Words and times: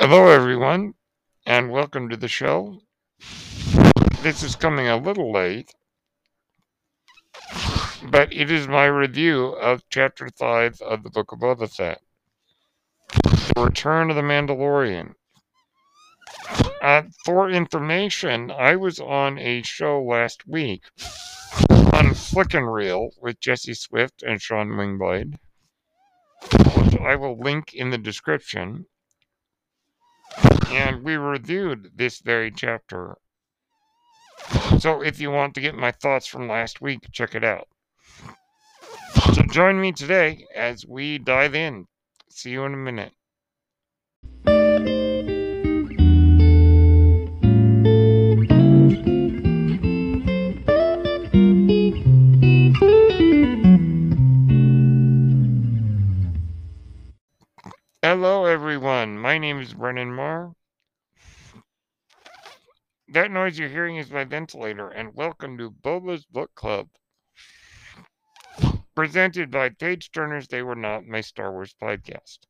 Hello, 0.00 0.28
everyone, 0.28 0.94
and 1.44 1.72
welcome 1.72 2.08
to 2.08 2.16
the 2.16 2.28
show. 2.28 2.82
This 4.22 4.44
is 4.44 4.54
coming 4.54 4.86
a 4.86 4.96
little 4.96 5.32
late, 5.32 5.74
but 8.08 8.32
it 8.32 8.48
is 8.48 8.68
my 8.68 8.84
review 8.84 9.46
of 9.46 9.82
Chapter 9.90 10.28
5 10.38 10.80
of 10.82 11.02
the 11.02 11.10
Book 11.10 11.32
of 11.32 11.40
Boba 11.40 11.68
Fett 11.68 12.00
The 13.12 13.60
Return 13.60 14.08
of 14.08 14.14
the 14.14 14.22
Mandalorian. 14.22 15.14
Uh, 16.80 17.02
for 17.24 17.50
information, 17.50 18.52
I 18.52 18.76
was 18.76 19.00
on 19.00 19.36
a 19.40 19.62
show 19.62 20.00
last 20.00 20.46
week 20.46 20.84
on 21.92 22.14
Flick 22.14 22.54
and 22.54 22.72
Reel 22.72 23.10
with 23.20 23.40
Jesse 23.40 23.74
Swift 23.74 24.22
and 24.22 24.40
Sean 24.40 24.68
Wingblade, 24.68 25.40
which 26.76 27.00
I 27.00 27.16
will 27.16 27.36
link 27.36 27.74
in 27.74 27.90
the 27.90 27.98
description 27.98 28.86
and 30.70 31.02
we 31.02 31.16
reviewed 31.16 31.90
this 31.94 32.20
very 32.20 32.50
chapter. 32.50 33.16
So 34.78 35.02
if 35.02 35.20
you 35.20 35.30
want 35.30 35.54
to 35.54 35.60
get 35.60 35.74
my 35.74 35.90
thoughts 35.90 36.26
from 36.26 36.48
last 36.48 36.80
week, 36.80 37.00
check 37.12 37.34
it 37.34 37.44
out. 37.44 37.68
So 39.34 39.42
join 39.42 39.80
me 39.80 39.92
today 39.92 40.46
as 40.54 40.86
we 40.86 41.18
dive 41.18 41.54
in. 41.54 41.86
See 42.30 42.50
you 42.50 42.64
in 42.64 42.74
a 42.74 42.76
minute. 42.76 43.12
Noise 63.48 63.58
you're 63.58 63.70
hearing 63.70 63.96
is 63.96 64.10
my 64.10 64.24
ventilator, 64.24 64.90
and 64.90 65.14
welcome 65.14 65.56
to 65.56 65.70
Boba's 65.70 66.26
Book 66.26 66.50
Club. 66.54 66.86
Presented 68.94 69.50
by 69.50 69.70
Page 69.70 70.10
Turners 70.12 70.48
They 70.48 70.60
Were 70.60 70.74
Not, 70.74 71.06
my 71.06 71.22
Star 71.22 71.50
Wars 71.50 71.74
podcast. 71.82 72.40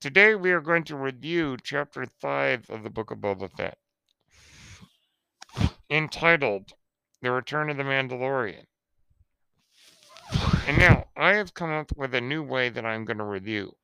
Today 0.00 0.34
we 0.34 0.50
are 0.50 0.60
going 0.60 0.82
to 0.82 0.96
review 0.96 1.58
Chapter 1.62 2.06
5 2.20 2.70
of 2.70 2.82
the 2.82 2.90
Book 2.90 3.12
of 3.12 3.18
Boba 3.18 3.52
Fett, 3.56 3.78
entitled 5.88 6.72
The 7.22 7.30
Return 7.30 7.70
of 7.70 7.76
the 7.76 7.84
Mandalorian. 7.84 8.64
And 10.66 10.76
now 10.76 11.04
I 11.16 11.34
have 11.34 11.54
come 11.54 11.70
up 11.70 11.92
with 11.96 12.12
a 12.16 12.20
new 12.20 12.42
way 12.42 12.68
that 12.68 12.84
I'm 12.84 13.04
going 13.04 13.18
to 13.18 13.24
review. 13.24 13.76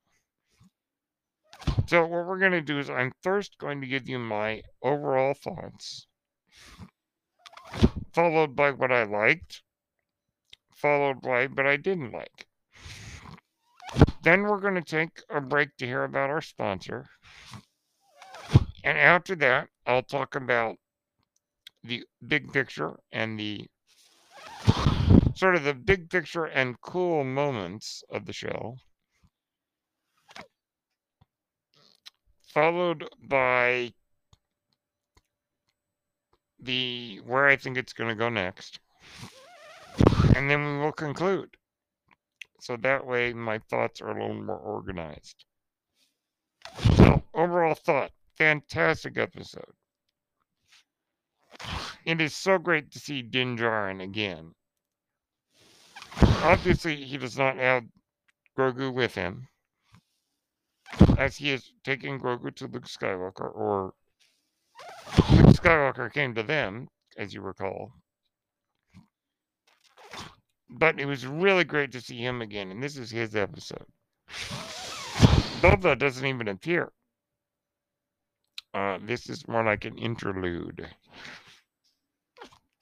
So 1.87 2.03
what 2.03 2.27
we're 2.27 2.39
going 2.39 2.53
to 2.53 2.61
do 2.61 2.79
is 2.79 2.89
I'm 2.89 3.13
first 3.23 3.59
going 3.59 3.81
to 3.81 3.87
give 3.87 4.09
you 4.09 4.19
my 4.19 4.63
overall 4.83 5.35
thoughts, 5.35 6.07
followed 8.13 8.55
by 8.57 8.71
what 8.71 8.93
I 8.93 9.05
liked, 9.05 9.63
followed 10.75 11.21
by 11.21 11.47
what 11.47 11.67
I 11.67 11.77
didn't 11.77 12.13
like. 12.13 12.47
Then 14.23 14.43
we're 14.43 14.61
going 14.61 14.77
to 14.77 14.83
take 14.83 15.21
a 15.29 15.41
break 15.41 15.77
to 15.79 15.87
hear 15.87 16.05
about 16.05 16.31
our 16.31 16.41
sponsor. 16.41 17.07
And 18.83 18.99
after 18.99 19.35
that, 19.37 19.69
I'll 19.87 20.03
talk 20.03 20.35
about 20.35 20.77
the 21.83 22.05
big 22.27 22.53
picture 22.53 22.99
and 23.13 23.39
the 23.39 23.67
sort 25.35 25.57
of 25.57 25.65
the 25.65 25.75
big 25.75 26.09
picture 26.09 26.45
and 26.45 26.81
cool 26.81 27.25
moments 27.25 28.03
of 28.11 28.25
the 28.25 28.33
show, 28.33 28.77
followed 32.55 33.09
by 33.23 33.93
the 36.61 37.21
where 37.27 37.47
I 37.47 37.57
think 37.57 37.77
it's 37.77 37.93
going 37.93 38.09
to 38.09 38.15
go 38.15 38.29
next, 38.29 38.81
and 40.35 40.49
then 40.49 40.65
we 40.65 40.79
will 40.79 40.93
conclude. 40.93 41.57
So 42.61 42.77
that 42.79 43.07
way, 43.07 43.35
my 43.35 43.59
thoughts 43.59 44.01
are 44.01 44.09
a 44.09 44.23
little 44.23 44.43
more 44.43 44.57
organized. 44.57 45.45
So, 46.97 47.23
overall 47.35 47.75
thought 47.75 48.13
fantastic 48.39 49.19
episode. 49.19 49.75
It 52.07 52.21
is 52.21 52.35
so 52.35 52.59
great 52.59 52.91
to 52.93 52.99
see 52.99 53.21
Din 53.21 53.57
Djarin 53.59 54.03
again 54.03 54.55
obviously 56.45 56.97
he 56.97 57.17
does 57.17 57.37
not 57.37 57.57
have 57.57 57.85
Grogu 58.57 58.93
with 58.93 59.15
him, 59.15 59.49
as 61.19 61.37
he 61.37 61.51
is 61.51 61.73
taking 61.85 62.19
Grogu 62.19 62.55
to 62.57 62.67
Luke 62.67 62.87
Skywalker, 62.87 63.55
or 63.55 63.95
Luke 65.33 65.57
Skywalker 65.57 66.13
came 66.13 66.35
to 66.35 66.43
them, 66.43 66.89
as 67.17 67.33
you 67.33 67.41
recall. 67.41 67.93
But 70.69 70.99
it 70.99 71.07
was 71.07 71.27
really 71.27 71.65
great 71.65 71.93
to 71.93 72.01
see 72.01 72.19
him 72.19 72.43
again, 72.43 72.71
and 72.71 72.83
this 72.83 72.97
is 72.97 73.11
his 73.11 73.37
episode. 73.37 73.87
Boba 75.61 75.99
doesn't 75.99 76.27
even 76.27 76.49
appear. 76.49 76.91
Uh, 78.75 78.99
this 79.03 79.29
is 79.29 79.47
more 79.47 79.65
like 79.65 79.85
an 79.85 79.97
interlude, 79.99 80.89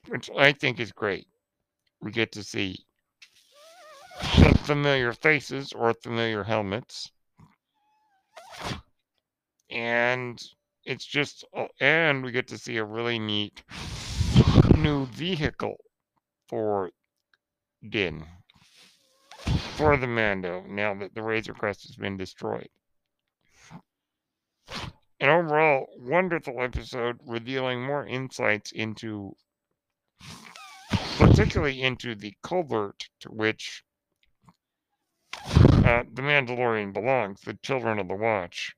which 0.09 0.31
I 0.37 0.53
think 0.53 0.81
is 0.81 0.91
great. 0.91 1.27
We 2.01 2.11
get 2.11 2.33
to 2.33 2.43
see 2.43 2.87
some 4.23 4.55
familiar 4.55 5.13
faces 5.13 5.73
or 5.73 5.93
familiar 5.93 6.43
helmets. 6.45 7.13
And 9.71 10.43
it's 10.85 11.05
just, 11.05 11.45
oh, 11.57 11.69
and 11.81 12.25
we 12.25 12.33
get 12.33 12.49
to 12.49 12.59
see 12.59 12.77
a 12.77 12.85
really 12.85 13.19
neat 13.19 13.63
new 14.77 15.07
vehicle 15.07 15.77
for 16.49 16.91
Din, 17.89 18.25
for 19.77 19.97
the 19.97 20.07
Mando, 20.07 20.65
now 20.69 20.95
that 20.95 21.15
the 21.15 21.23
Razor 21.23 21.55
Crest 21.55 21.87
has 21.87 21.97
been 21.97 22.17
destroyed. 22.17 22.69
An 25.21 25.29
overall 25.29 25.87
wonderful 25.99 26.61
episode 26.61 27.19
revealing 27.27 27.85
more 27.85 28.07
insights 28.07 28.73
into, 28.73 29.37
particularly 31.17 31.81
into 31.81 32.15
the 32.15 32.35
culvert 32.43 33.09
to 33.21 33.29
which 33.29 33.85
uh, 35.85 36.05
the 36.13 36.23
Mandalorian 36.23 36.93
belongs, 36.93 37.41
the 37.41 37.55
Children 37.63 37.99
of 37.99 38.09
the 38.09 38.15
Watch. 38.15 38.77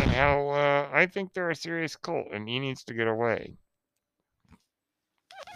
And 0.00 0.10
how 0.10 0.50
uh, 0.50 0.88
I 0.92 1.06
think 1.06 1.32
they're 1.32 1.50
a 1.50 1.56
serious 1.56 1.96
cult 1.96 2.28
and 2.32 2.48
he 2.48 2.60
needs 2.60 2.84
to 2.84 2.94
get 2.94 3.08
away. 3.08 3.54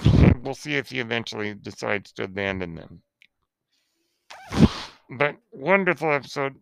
And 0.05 0.43
we'll 0.43 0.55
see 0.55 0.75
if 0.75 0.91
he 0.91 0.99
eventually 0.99 1.55
decides 1.55 2.13
to 2.13 2.25
abandon 2.25 2.75
them. 2.75 3.03
But 5.11 5.37
wonderful 5.53 6.13
episode. 6.13 6.57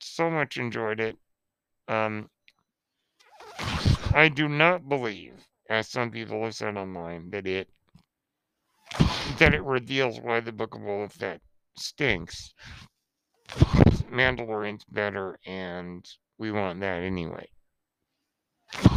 So 0.00 0.30
much 0.30 0.56
enjoyed 0.56 1.00
it. 1.00 1.16
Um, 1.86 2.28
I 4.12 4.28
do 4.28 4.48
not 4.48 4.88
believe, 4.88 5.34
as 5.68 5.88
some 5.88 6.10
people 6.10 6.42
have 6.44 6.54
said 6.54 6.76
online, 6.76 7.30
that 7.30 7.46
it 7.46 7.68
that 9.38 9.54
it 9.54 9.62
reveals 9.62 10.20
why 10.20 10.40
the 10.40 10.52
Book 10.52 10.74
of 10.74 10.82
Boba 10.82 11.10
Fett 11.10 11.40
stinks. 11.76 12.54
Mandalorian's 14.10 14.84
better, 14.84 15.38
and 15.46 16.04
we 16.38 16.50
want 16.50 16.80
that 16.80 17.02
anyway. 17.02 17.48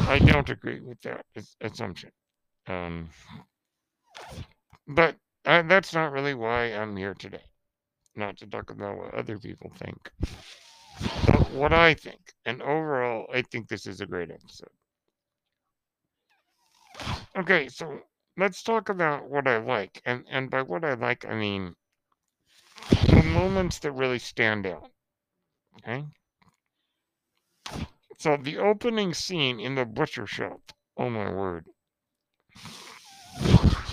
I 0.08 0.20
don't 0.20 0.50
agree 0.50 0.80
with 0.80 1.02
that 1.02 1.26
assumption. 1.62 2.12
Um, 2.68 3.10
but 4.88 5.16
uh, 5.46 5.64
that's 5.64 5.94
not 5.94 6.12
really 6.12 6.34
why 6.34 6.66
I'm 6.66 6.96
here 6.96 7.14
today. 7.14 7.44
Not 8.16 8.38
to 8.38 8.48
talk 8.48 8.72
about 8.72 8.98
what 8.98 9.14
other 9.14 9.38
people 9.38 9.72
think, 9.78 10.12
but 11.28 11.52
what 11.52 11.74
I 11.74 11.94
think. 11.94 12.20
And 12.46 12.62
overall, 12.62 13.28
I 13.34 13.44
think 13.44 13.68
this 13.68 13.86
is 13.86 14.02
a 14.02 14.08
great 14.08 14.32
episode. 14.32 14.70
Okay, 17.38 17.70
so 17.70 18.00
let's 18.38 18.64
talk 18.64 18.90
about 18.90 19.30
what 19.30 19.48
I 19.48 19.58
like. 19.58 20.02
And, 20.06 20.26
and 20.30 20.50
by 20.50 20.64
what 20.64 20.84
I 20.84 20.96
like, 20.96 21.26
I 21.26 21.36
mean 21.36 21.76
the 23.08 23.24
moments 23.24 23.80
that 23.80 23.92
really 23.92 24.20
stand 24.20 24.66
out. 24.66 24.90
Okay? 25.78 26.06
So 28.18 28.36
the 28.36 28.58
opening 28.58 29.14
scene 29.14 29.60
in 29.60 29.76
the 29.76 29.86
butcher 29.86 30.26
shop, 30.26 30.74
oh 30.98 31.10
my 31.10 31.32
word. 31.32 31.68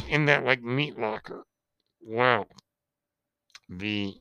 In 0.08 0.25
that 0.26 0.44
like 0.44 0.62
meat 0.62 0.98
locker. 0.98 1.44
Wow. 2.00 2.46
The 3.69 4.14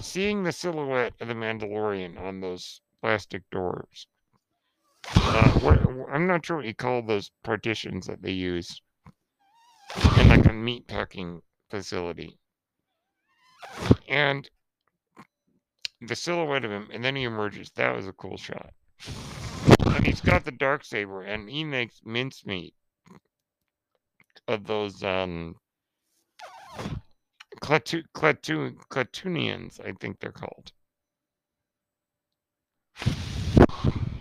seeing 0.00 0.42
the 0.42 0.52
silhouette 0.52 1.14
of 1.20 1.28
the 1.28 1.34
Mandalorian 1.34 2.18
on 2.18 2.40
those 2.40 2.80
plastic 3.00 3.42
doors. 3.50 4.06
Uh, 5.16 5.76
I'm 6.10 6.26
not 6.26 6.44
sure 6.44 6.58
what 6.58 6.66
you 6.66 6.74
call 6.74 7.02
those 7.02 7.30
partitions 7.42 8.06
that 8.06 8.22
they 8.22 8.32
use 8.32 8.82
in 10.18 10.28
like 10.28 10.46
a 10.46 10.52
meat 10.52 10.86
packing 10.86 11.42
facility. 11.70 12.38
And 14.08 14.48
the 16.00 16.16
silhouette 16.16 16.64
of 16.64 16.70
him, 16.70 16.88
and 16.92 17.04
then 17.04 17.16
he 17.16 17.24
emerges. 17.24 17.70
That 17.76 17.94
was 17.94 18.06
a 18.06 18.12
cool 18.12 18.36
shot. 18.36 18.72
And 19.86 20.06
he's 20.06 20.20
got 20.20 20.44
the 20.44 20.50
dark 20.50 20.84
saber, 20.84 21.22
and 21.22 21.48
he 21.48 21.64
makes 21.64 22.00
mincemeat 22.04 22.74
of 24.48 24.66
those 24.66 25.02
um 25.02 25.56
Clatu- 27.60 28.04
Clatu- 28.12 28.76
Clatunians, 28.90 29.78
I 29.80 29.92
think 29.92 30.18
they're 30.18 30.32
called. 30.32 30.72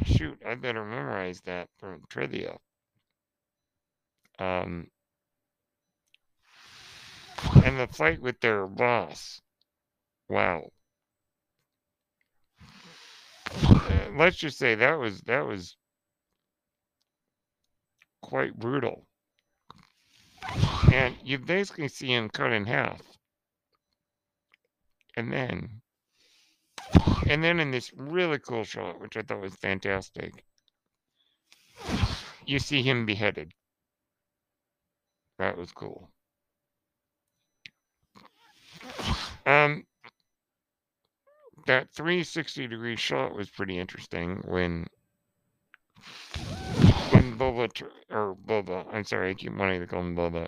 Shoot, 0.05 0.39
I 0.45 0.55
better 0.55 0.85
memorize 0.85 1.41
that 1.45 1.69
from 1.79 2.03
trivia. 2.07 2.57
Um, 4.37 4.87
the 7.77 7.87
fight 7.87 8.21
with 8.21 8.39
their 8.41 8.67
boss. 8.67 9.41
Wow. 10.29 10.71
Uh, 13.63 14.07
let's 14.17 14.37
just 14.37 14.57
say 14.57 14.75
that 14.75 14.97
was 14.97 15.21
that 15.21 15.45
was 15.45 15.75
quite 18.21 18.57
brutal. 18.57 19.05
And 20.91 21.15
you 21.23 21.37
basically 21.37 21.87
see 21.87 22.13
him 22.13 22.29
cut 22.29 22.53
in 22.53 22.65
half. 22.65 23.01
And 25.17 25.31
then 25.31 25.81
and 27.27 27.43
then 27.43 27.59
in 27.59 27.71
this 27.71 27.91
really 27.93 28.39
cool 28.39 28.63
shot, 28.63 28.99
which 28.99 29.17
I 29.17 29.21
thought 29.21 29.41
was 29.41 29.55
fantastic, 29.55 30.43
you 32.45 32.59
see 32.59 32.81
him 32.81 33.05
beheaded. 33.05 33.53
That 35.37 35.57
was 35.57 35.71
cool. 35.71 36.09
Um, 39.51 39.83
that 41.67 41.89
360 41.93 42.67
degree 42.67 42.95
shot 42.95 43.35
was 43.35 43.49
pretty 43.49 43.77
interesting 43.77 44.41
when 44.45 44.87
when 47.11 47.37
Boba 47.37 47.69
or 48.09 48.35
Boba, 48.47 48.85
I'm 48.93 49.03
sorry, 49.03 49.31
I 49.31 49.33
keep 49.33 49.53
wanting 49.53 49.81
to 49.81 49.87
call 49.87 49.99
him 49.99 50.15
Boba. 50.15 50.47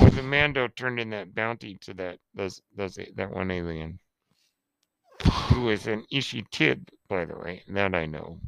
When 0.00 0.16
the 0.16 0.22
Mando 0.24 0.66
turned 0.66 0.98
in 0.98 1.10
that 1.10 1.32
bounty 1.32 1.78
to 1.82 1.94
that 1.94 2.18
those 2.34 2.60
those 2.74 2.98
that 3.14 3.30
one 3.30 3.52
alien, 3.52 4.00
who 5.50 5.70
is 5.70 5.86
an 5.86 6.04
Ishi 6.10 6.44
Tib, 6.50 6.88
by 7.08 7.24
the 7.24 7.38
way, 7.38 7.62
that 7.68 7.94
I 7.94 8.06
know. 8.06 8.40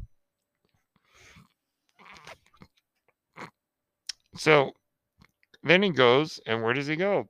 So 4.35 4.73
then 5.63 5.81
he 5.81 5.91
goes, 5.91 6.41
and 6.45 6.61
where 6.61 6.73
does 6.73 6.87
he 6.87 6.97
go? 6.97 7.29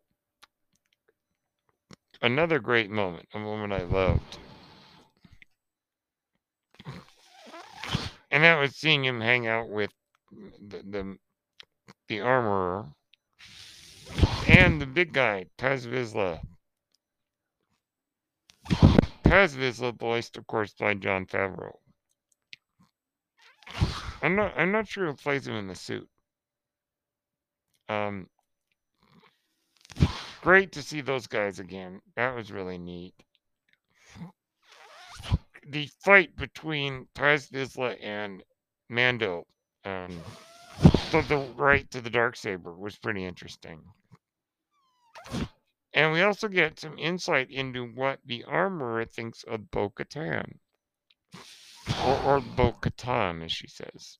Another 2.23 2.59
great 2.59 2.89
moment, 2.89 3.27
a 3.33 3.39
moment 3.39 3.73
I 3.73 3.83
loved. 3.83 4.37
And 8.31 8.45
that 8.45 8.57
was 8.57 8.77
seeing 8.77 9.03
him 9.03 9.19
hang 9.19 9.45
out 9.45 9.69
with 9.69 9.91
the 10.31 10.81
the, 10.89 11.17
the 12.07 12.21
armorer 12.21 12.85
and 14.47 14.81
the 14.81 14.85
big 14.85 15.11
guy, 15.11 15.45
Paz 15.57 15.85
Vizsla. 15.85 16.39
Paz 19.23 19.55
Vizsla, 19.55 19.91
voiced, 19.91 20.37
of 20.37 20.47
course, 20.47 20.73
by 20.79 20.93
Jon 20.93 21.25
Favreau. 21.25 21.73
I'm 24.21 24.37
not 24.37 24.53
I'm 24.55 24.71
not 24.71 24.87
sure 24.87 25.07
who 25.07 25.13
plays 25.13 25.45
him 25.45 25.55
in 25.55 25.67
the 25.67 25.75
suit. 25.75 26.07
Um, 27.89 28.27
great 30.43 30.73
to 30.73 30.81
see 30.81 30.99
those 30.99 31.25
guys 31.25 31.59
again. 31.59 32.01
That 32.17 32.35
was 32.35 32.51
really 32.51 32.77
neat. 32.77 33.15
The 35.65 35.89
fight 36.03 36.35
between 36.35 37.07
Paz 37.15 37.47
Vizsla 37.47 37.95
and 38.03 38.43
Mando, 38.89 39.47
um, 39.85 40.21
the, 41.13 41.21
the 41.29 41.37
right 41.55 41.89
to 41.91 42.01
the 42.01 42.09
dark 42.09 42.35
saber 42.35 42.73
was 42.73 42.97
pretty 42.97 43.23
interesting. 43.23 43.79
And 45.93 46.11
we 46.11 46.21
also 46.21 46.49
get 46.49 46.81
some 46.81 46.97
insight 46.97 47.49
into 47.49 47.85
what 47.85 48.19
the 48.25 48.43
armorer 48.43 49.05
thinks 49.05 49.43
of 49.43 49.71
Bo 49.71 49.89
Katan. 49.89 50.57
Or, 52.05 52.19
or 52.23 52.41
Bo 52.41 52.73
Katan, 52.73 53.41
as 53.45 53.53
she 53.53 53.69
says. 53.69 54.17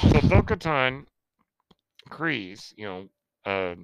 So 0.00 0.20
Bo 0.22 0.42
Katan, 0.42 1.04
Kryze, 2.10 2.72
you 2.76 2.86
know, 2.86 3.08
uh, 3.44 3.76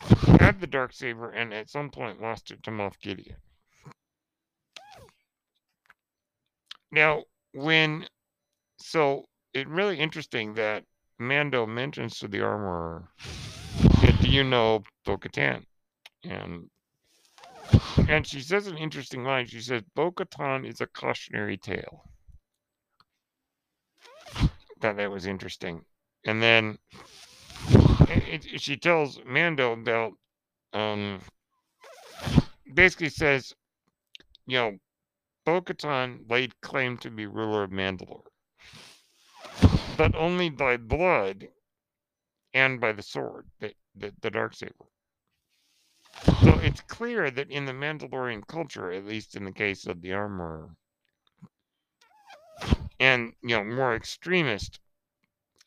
had 0.00 0.60
the 0.60 0.66
dark 0.66 0.92
saber 0.92 1.30
and 1.30 1.52
at 1.52 1.70
some 1.70 1.90
point 1.90 2.20
lost 2.20 2.50
it 2.50 2.62
to 2.62 2.70
Moff 2.70 2.98
Gideon. 3.00 3.36
Now, 6.90 7.24
when 7.52 8.06
so 8.78 9.24
it's 9.54 9.68
really 9.68 9.98
interesting 9.98 10.54
that 10.54 10.84
Mando 11.18 11.66
mentions 11.66 12.18
to 12.18 12.28
the 12.28 12.42
armorer, 12.42 13.08
"Do 14.20 14.30
you 14.30 14.44
know 14.44 14.82
Bo-Katan?" 15.04 15.64
And 16.22 16.70
and 18.08 18.26
she 18.26 18.40
says 18.40 18.66
an 18.66 18.76
interesting 18.76 19.24
line. 19.24 19.46
She 19.46 19.60
says, 19.60 19.82
"Bo-Katan 19.94 20.66
is 20.66 20.80
a 20.80 20.86
cautionary 20.86 21.56
tale." 21.56 22.04
Thought 24.80 24.96
that 24.96 25.10
was 25.10 25.26
interesting. 25.26 25.84
And 26.24 26.42
then 26.42 26.78
it, 28.08 28.46
it, 28.52 28.60
she 28.60 28.76
tells 28.76 29.20
Mando 29.26 29.72
about, 29.72 30.12
um, 30.72 31.20
basically 32.72 33.08
says, 33.08 33.54
you 34.46 34.58
know, 34.58 34.78
Bo-Katan 35.44 36.28
laid 36.28 36.60
claim 36.60 36.96
to 36.98 37.10
be 37.10 37.26
ruler 37.26 37.62
of 37.62 37.70
Mandalore, 37.70 38.26
but 39.96 40.14
only 40.14 40.50
by 40.50 40.76
blood 40.76 41.48
and 42.52 42.80
by 42.80 42.92
the 42.92 43.02
sword, 43.02 43.46
the, 43.60 43.72
the, 43.94 44.12
the 44.20 44.30
dark 44.30 44.54
saber. 44.54 44.72
So 46.42 46.58
it's 46.62 46.80
clear 46.80 47.30
that 47.30 47.50
in 47.50 47.66
the 47.66 47.72
Mandalorian 47.72 48.46
culture, 48.46 48.90
at 48.90 49.04
least 49.04 49.36
in 49.36 49.44
the 49.44 49.52
case 49.52 49.86
of 49.86 50.00
the 50.00 50.12
armorer, 50.12 50.70
and 52.98 53.34
you 53.42 53.56
know 53.56 53.64
more 53.64 53.94
extremist 53.94 54.80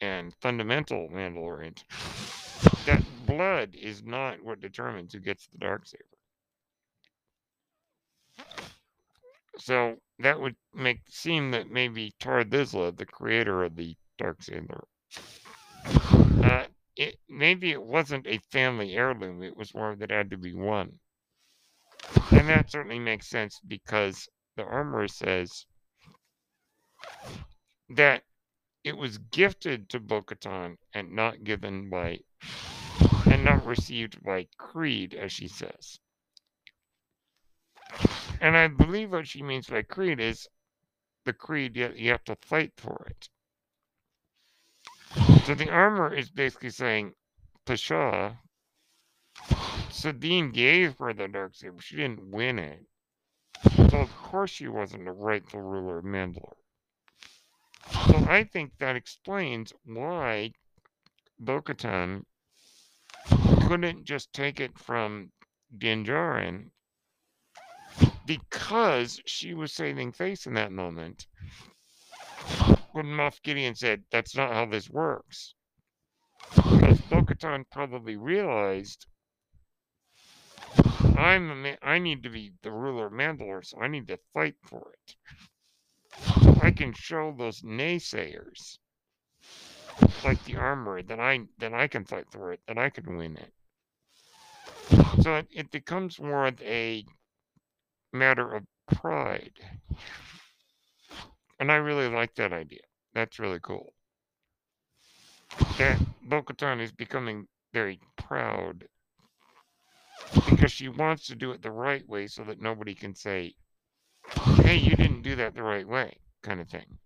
and 0.02 0.34
fundamental 0.42 1.10
Mandalorians, 1.10 1.84
that 2.86 3.04
blood 3.26 3.76
is 3.76 4.04
not 4.04 4.44
what 4.44 4.62
determines 4.62 5.14
who 5.14 5.20
gets 5.20 5.48
the 5.48 5.58
dark 5.58 5.86
saber. 5.86 6.04
So 9.58 9.98
that 10.20 10.40
would 10.40 10.56
make 10.74 11.02
seem 11.10 11.52
that 11.52 11.70
maybe 11.70 12.14
Tar 12.20 12.44
Vizsla, 12.44 12.96
the 12.96 13.06
creator 13.06 13.64
of 13.64 13.76
the 13.76 13.96
dark 14.18 14.42
saber, 14.42 14.86
uh, 16.44 16.66
it 16.96 17.18
maybe 17.28 17.72
it 17.72 17.82
wasn't 17.82 18.28
a 18.28 18.40
family 18.52 18.96
heirloom. 18.96 19.44
It 19.44 19.56
was 19.58 19.74
more 19.74 19.96
that 19.96 20.12
had 20.12 20.30
to 20.32 20.38
be 20.38 20.54
won, 20.54 21.00
and 22.32 22.48
that 22.50 22.72
certainly 22.72 23.00
makes 23.00 23.28
sense 23.30 23.60
because 23.68 24.28
the 24.56 24.64
armorer 24.64 25.08
says 25.08 25.66
that 27.90 28.24
it 28.84 28.98
was 28.98 29.18
gifted 29.18 29.90
to 29.90 30.00
Bo-Katan 30.00 30.78
and 30.94 31.12
not 31.12 31.44
given 31.44 31.90
by 31.90 32.20
and 33.26 33.44
not 33.44 33.66
received 33.66 34.24
by 34.24 34.48
creed, 34.58 35.14
as 35.14 35.32
she 35.32 35.48
says. 35.48 36.00
And 38.40 38.56
I 38.56 38.68
believe 38.68 39.12
what 39.12 39.28
she 39.28 39.44
means 39.44 39.68
by 39.68 39.82
creed 39.82 40.20
is 40.20 40.48
the 41.26 41.34
creed, 41.34 41.76
yet 41.76 41.98
you 41.98 42.12
have 42.12 42.24
to 42.26 42.38
fight 42.42 42.74
for 42.78 43.08
it. 43.10 43.30
So 45.46 45.56
the 45.56 45.70
armor 45.70 46.14
is 46.14 46.30
basically 46.30 46.70
saying, 46.70 47.14
Pasha, 47.66 48.40
Sabine 49.90 50.52
gave 50.52 50.98
her 51.00 51.14
the 51.14 51.28
dark 51.28 51.56
saber. 51.56 51.82
She 51.82 51.98
didn't 51.98 52.32
win 52.32 52.60
it. 52.60 52.86
So 53.90 53.98
of 53.98 54.16
course 54.16 54.52
she 54.52 54.68
wasn't 54.68 55.06
the 55.06 55.12
rightful 55.12 55.62
ruler 55.62 55.98
of 55.98 56.06
Mandalore. 56.06 56.59
So 57.92 58.26
I 58.28 58.44
think 58.44 58.72
that 58.78 58.96
explains 58.96 59.74
why 59.86 60.52
Bo-Katan 61.40 62.24
couldn't 63.68 64.04
just 64.06 64.34
take 64.34 64.60
it 64.60 64.78
from 64.78 65.32
Din 65.78 66.04
Djarin 66.04 66.72
because 68.26 69.22
she 69.26 69.54
was 69.54 69.74
saving 69.74 70.12
face 70.12 70.46
in 70.46 70.54
that 70.54 70.72
moment. 70.72 71.26
When 72.92 73.06
Moff 73.06 73.42
Gideon 73.42 73.76
said, 73.76 74.04
that's 74.12 74.36
not 74.36 74.54
how 74.54 74.66
this 74.66 74.90
works. 74.90 75.56
Because 76.56 77.00
Bo-Katan 77.02 77.66
probably 77.72 78.18
realized, 78.18 79.06
I'm 81.18 81.50
a 81.52 81.56
man, 81.56 81.78
I 81.82 82.00
need 82.00 82.24
to 82.24 82.30
be 82.30 82.54
the 82.62 82.72
ruler 82.72 83.08
of 83.08 83.14
Mandalore, 83.14 83.66
so 83.66 83.80
I 83.80 83.88
need 83.88 84.08
to 84.08 84.20
fight 84.34 84.56
for 84.64 84.92
it. 84.94 85.16
I 86.70 86.72
can 86.72 86.94
show 86.94 87.34
those 87.36 87.64
naysayers, 87.64 88.78
like 90.24 90.44
the 90.44 90.58
armor, 90.58 91.02
that 91.02 91.20
I 91.20 91.40
that 91.58 91.74
I 91.74 91.88
can 91.88 92.06
fight 92.06 92.26
through 92.32 92.52
it, 92.52 92.60
that 92.68 92.78
I 92.78 92.92
can 92.92 93.18
win 93.18 93.38
it. 93.38 93.52
So 95.24 95.34
it, 95.38 95.48
it 95.50 95.72
becomes 95.72 96.20
more 96.20 96.46
of 96.46 96.62
a 96.62 97.06
matter 98.14 98.54
of 98.54 98.66
pride. 98.86 99.60
And 101.60 101.72
I 101.72 101.78
really 101.78 102.08
like 102.08 102.36
that 102.36 102.54
idea. 102.54 102.86
That's 103.16 103.40
really 103.40 103.60
cool. 103.64 103.92
That 105.80 106.00
Bo 106.22 106.44
is 106.78 106.92
becoming 106.92 107.48
very 107.74 108.00
proud 108.16 108.86
because 110.48 110.72
she 110.72 110.88
wants 110.88 111.26
to 111.26 111.36
do 111.36 111.50
it 111.52 111.64
the 111.64 111.72
right 111.72 112.08
way 112.08 112.28
so 112.28 112.44
that 112.44 112.62
nobody 112.62 112.94
can 112.94 113.16
say, 113.16 113.56
hey, 114.58 114.76
you 114.76 114.96
didn't 114.96 115.24
do 115.24 115.36
that 115.36 115.56
the 115.56 115.64
right 115.64 115.88
way, 115.88 116.16
kind 116.42 116.60
of 116.62 116.70
thing. 116.70 116.98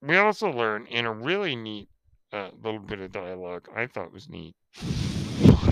We 0.00 0.16
also 0.16 0.50
learn 0.50 0.86
in 0.86 1.06
a 1.06 1.12
really 1.12 1.56
neat 1.56 1.88
uh, 2.32 2.50
little 2.62 2.80
bit 2.80 3.00
of 3.00 3.12
dialogue 3.12 3.68
I 3.74 3.86
thought 3.86 4.12
was 4.12 4.28
neat 4.28 4.54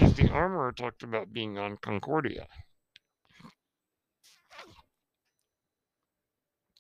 is 0.01 0.15
the 0.15 0.29
armorer 0.31 0.73
talked 0.73 1.03
about 1.03 1.33
being 1.33 1.59
on 1.59 1.77
Concordia. 1.79 2.47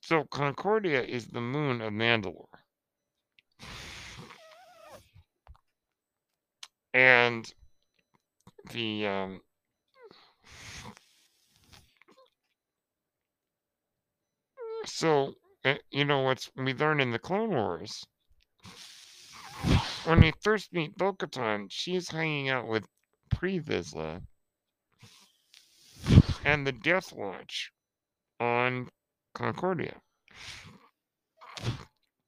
So 0.01 0.25
Concordia 0.25 1.03
is 1.03 1.27
the 1.27 1.41
moon 1.41 1.81
of 1.81 1.93
Mandalore. 1.93 2.47
And 6.95 7.53
the 8.73 9.07
um, 9.07 9.41
so 14.87 15.35
uh, 15.65 15.75
you 15.91 16.05
know 16.05 16.21
what's 16.21 16.51
we 16.57 16.73
learn 16.73 17.01
in 17.01 17.11
the 17.11 17.19
Clone 17.19 17.51
Wars 17.51 18.07
when 20.07 20.21
we 20.21 20.33
first 20.41 20.73
meet 20.73 20.97
Bo-Katan, 20.97 21.67
she's 21.69 22.11
hanging 22.11 22.49
out 22.49 22.69
with 22.69 22.87
Pre 23.31 23.61
Vizsla 23.61 24.23
and 26.45 26.65
the 26.65 26.73
Death 26.73 27.13
Watch 27.13 27.73
on 28.39 28.89
Concordia. 29.35 30.01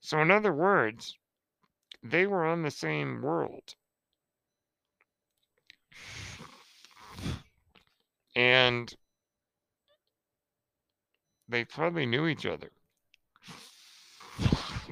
So, 0.00 0.21
in 0.21 0.31
other 0.31 0.53
words, 0.53 1.17
they 2.03 2.27
were 2.27 2.45
on 2.45 2.62
the 2.62 2.71
same 2.71 3.23
world. 3.23 3.75
And 8.35 8.93
they 11.49 11.64
probably 11.64 12.07
knew 12.07 12.26
each 12.26 12.47
other. 12.47 12.71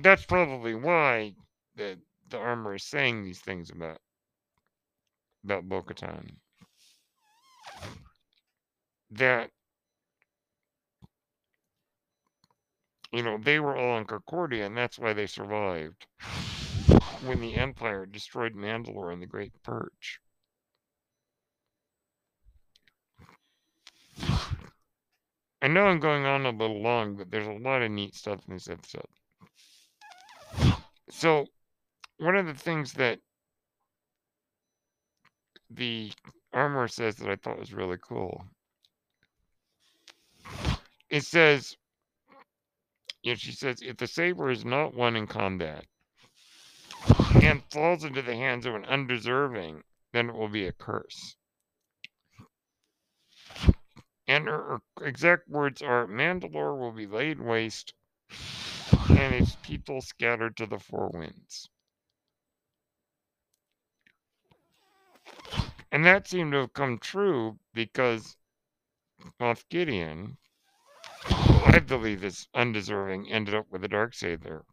That's 0.03 0.25
probably 0.25 0.75
why 0.75 1.35
the 1.75 1.99
the 2.29 2.39
armor 2.39 2.75
is 2.75 2.85
saying 2.85 3.25
these 3.25 3.41
things 3.41 3.71
about 3.71 3.99
about 5.45 5.69
Bo-Katan. 5.69 6.37
That 9.13 9.51
you 13.13 13.23
know 13.23 13.39
they 13.39 13.61
were 13.61 13.77
all 13.77 13.97
on 13.97 14.05
Concordia, 14.05 14.67
and 14.67 14.77
that's 14.77 14.99
why 14.99 15.13
they 15.13 15.27
survived 15.27 16.07
when 17.23 17.41
the 17.41 17.55
Empire 17.55 18.07
destroyed 18.07 18.55
Mandalore 18.55 19.13
in 19.13 19.21
the 19.21 19.27
Great 19.27 19.53
Purge. 19.63 20.21
I 25.63 25.69
know 25.69 25.87
I'm 25.87 26.01
going 26.01 26.25
on 26.25 26.45
a 26.45 26.51
little 26.51 26.83
long, 26.83 27.17
but 27.17 27.31
there's 27.31 27.47
a 27.47 27.53
lot 27.53 27.83
of 27.83 27.91
neat 27.91 28.15
stuff 28.15 28.41
in 28.47 28.55
this 28.55 28.69
episode. 28.69 29.07
So, 31.11 31.47
one 32.19 32.37
of 32.37 32.47
the 32.47 32.55
things 32.55 32.93
that 32.95 33.19
the 35.71 36.13
armor 36.53 36.89
says 36.89 37.17
that 37.17 37.31
I 37.31 37.37
thought 37.37 37.59
was 37.59 37.73
really 37.73 37.99
cool. 38.01 38.45
It 41.09 41.25
says, 41.25 41.77
you 43.23 43.33
know, 43.33 43.37
she 43.37 43.53
says, 43.53 43.79
if 43.83 43.97
the 43.97 44.07
saber 44.07 44.51
is 44.51 44.65
not 44.65 44.95
won 44.95 45.17
in 45.17 45.27
combat 45.27 45.85
and 47.43 47.63
falls 47.73 48.05
into 48.05 48.23
the 48.23 48.35
hands 48.35 48.67
of 48.67 48.75
an 48.75 48.85
undeserving, 48.85 49.83
then 50.13 50.29
it 50.29 50.35
will 50.35 50.49
be 50.49 50.67
a 50.67 50.73
curse. 50.73 51.37
And 54.29 54.49
her, 54.49 54.81
exact 55.01 55.49
words 55.49 55.83
are 55.83 56.07
Mandalore 56.07 56.79
will 56.79 56.93
be 56.93 57.07
laid 57.07 57.41
waste 57.41 57.95
and 59.09 59.35
its 59.35 59.57
people 59.63 60.01
scattered 60.01 60.57
to 60.57 60.67
the 60.67 60.79
four 60.79 61.11
winds. 61.13 61.69
And 65.93 66.05
that 66.05 66.29
seemed 66.29 66.53
to 66.53 66.59
have 66.59 66.73
come 66.73 66.99
true 66.99 67.59
because 67.73 68.37
Moff 69.41 69.65
Gideon, 69.69 70.37
I 71.29 71.79
believe 71.79 72.25
is 72.25 72.49
undeserving, 72.55 73.31
ended 73.31 73.55
up 73.55 73.71
with 73.71 73.85
a 73.85 73.89
dark 73.89 74.15
saber. 74.15 74.65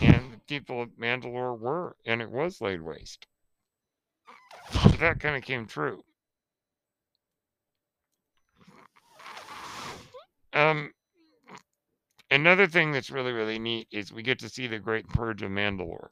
And 0.00 0.32
the 0.32 0.40
people 0.46 0.80
of 0.80 0.96
Mandalore 0.98 1.58
were, 1.58 1.96
and 2.06 2.22
it 2.22 2.30
was 2.30 2.60
laid 2.60 2.82
waste. 2.82 3.26
So 4.72 4.88
that 4.88 5.20
kind 5.20 5.36
of 5.36 5.42
came 5.42 5.66
true. 5.66 6.04
Um, 10.52 10.92
another 12.30 12.66
thing 12.66 12.92
that's 12.92 13.10
really, 13.10 13.32
really 13.32 13.58
neat 13.58 13.88
is 13.90 14.12
we 14.12 14.22
get 14.22 14.38
to 14.40 14.48
see 14.48 14.66
the 14.66 14.78
Great 14.78 15.08
Purge 15.08 15.42
of 15.42 15.50
Mandalore. 15.50 16.08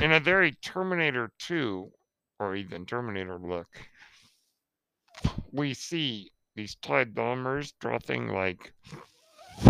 In 0.00 0.12
a 0.12 0.20
very 0.20 0.52
Terminator 0.62 1.30
2 1.38 1.90
or 2.38 2.56
even 2.56 2.86
Terminator 2.86 3.38
look, 3.38 3.68
we 5.52 5.74
see 5.74 6.30
these 6.54 6.76
TIE 6.76 7.04
bombers 7.04 7.72
dropping 7.80 8.28
like 8.28 8.72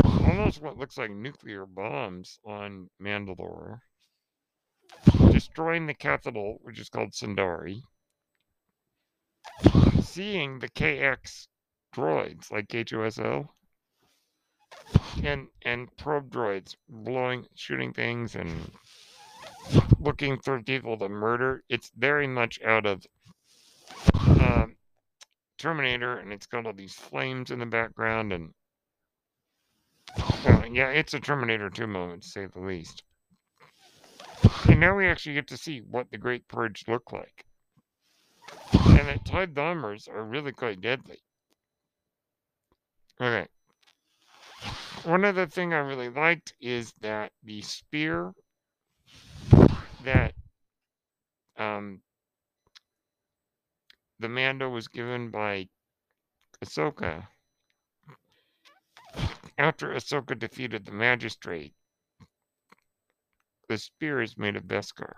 almost 0.05 0.63
what 0.63 0.79
looks 0.79 0.99
like 0.99 1.11
nuclear 1.11 1.67
bombs 1.67 2.39
on 2.45 2.89
Mandalore, 3.03 3.81
destroying 5.31 5.87
the 5.87 5.95
capital, 5.95 6.59
which 6.63 6.79
is 6.79 6.89
called 6.89 7.13
Sundari, 7.13 7.83
seeing 10.03 10.59
the 10.59 10.69
KX 10.69 11.49
droids 11.95 12.51
like 12.51 12.69
K2SO 12.69 13.49
and 15.25 15.49
and 15.63 15.95
probe 15.97 16.31
droids 16.31 16.77
blowing 16.89 17.47
shooting 17.55 17.93
things 17.93 18.37
and 18.37 18.71
looking 19.99 20.39
for 20.39 20.63
people 20.63 20.97
to 20.99 21.09
murder. 21.09 21.63
It's 21.69 21.91
very 21.97 22.27
much 22.27 22.61
out 22.63 22.87
of 22.87 23.07
um, 24.15 24.77
Terminator, 25.59 26.19
and 26.19 26.33
it's 26.33 26.47
got 26.47 26.67
all 26.67 26.73
these 26.73 26.95
flames 26.95 27.51
in 27.51 27.59
the 27.59 27.67
background, 27.67 28.33
and 28.33 28.53
well, 30.45 30.67
yeah, 30.67 30.91
it's 30.91 31.15
a 31.15 31.21
Terminator 31.21 31.71
2 31.71 31.87
moment, 31.87 32.23
to 32.23 32.29
say 32.29 32.47
the 32.47 32.61
least. 32.61 33.03
And 34.69 34.81
now 34.81 34.97
we 34.97 35.07
actually 35.07 35.35
get 35.35 35.47
to 35.49 35.57
see 35.57 35.81
what 35.81 36.11
the 36.11 36.19
Great 36.19 36.49
Purge 36.49 36.85
looked 36.89 37.13
like. 37.13 37.45
And 38.73 39.09
the 39.09 39.21
TIE 39.25 39.47
bombers 39.47 40.09
are 40.09 40.25
really 40.25 40.53
quite 40.53 40.81
deadly. 40.81 41.19
Okay. 43.21 43.47
One 45.05 45.27
other 45.27 45.47
thing 45.47 45.75
I 45.75 45.79
really 45.79 46.09
liked 46.09 46.55
is 46.61 46.95
that 47.01 47.33
the 47.43 47.61
spear 47.61 48.33
that 50.05 50.33
um, 51.59 52.01
the 54.19 54.29
Mando 54.29 54.71
was 54.71 54.89
given 54.89 55.31
by 55.31 55.69
Ahsoka 56.65 57.27
after 59.59 59.89
Ahsoka 59.89 60.39
defeated 60.39 60.87
the 60.87 60.93
Magistrate. 60.93 61.75
The 63.69 63.77
spear 63.77 64.23
is 64.23 64.39
made 64.39 64.57
of 64.57 64.65
Beskar. 64.65 65.13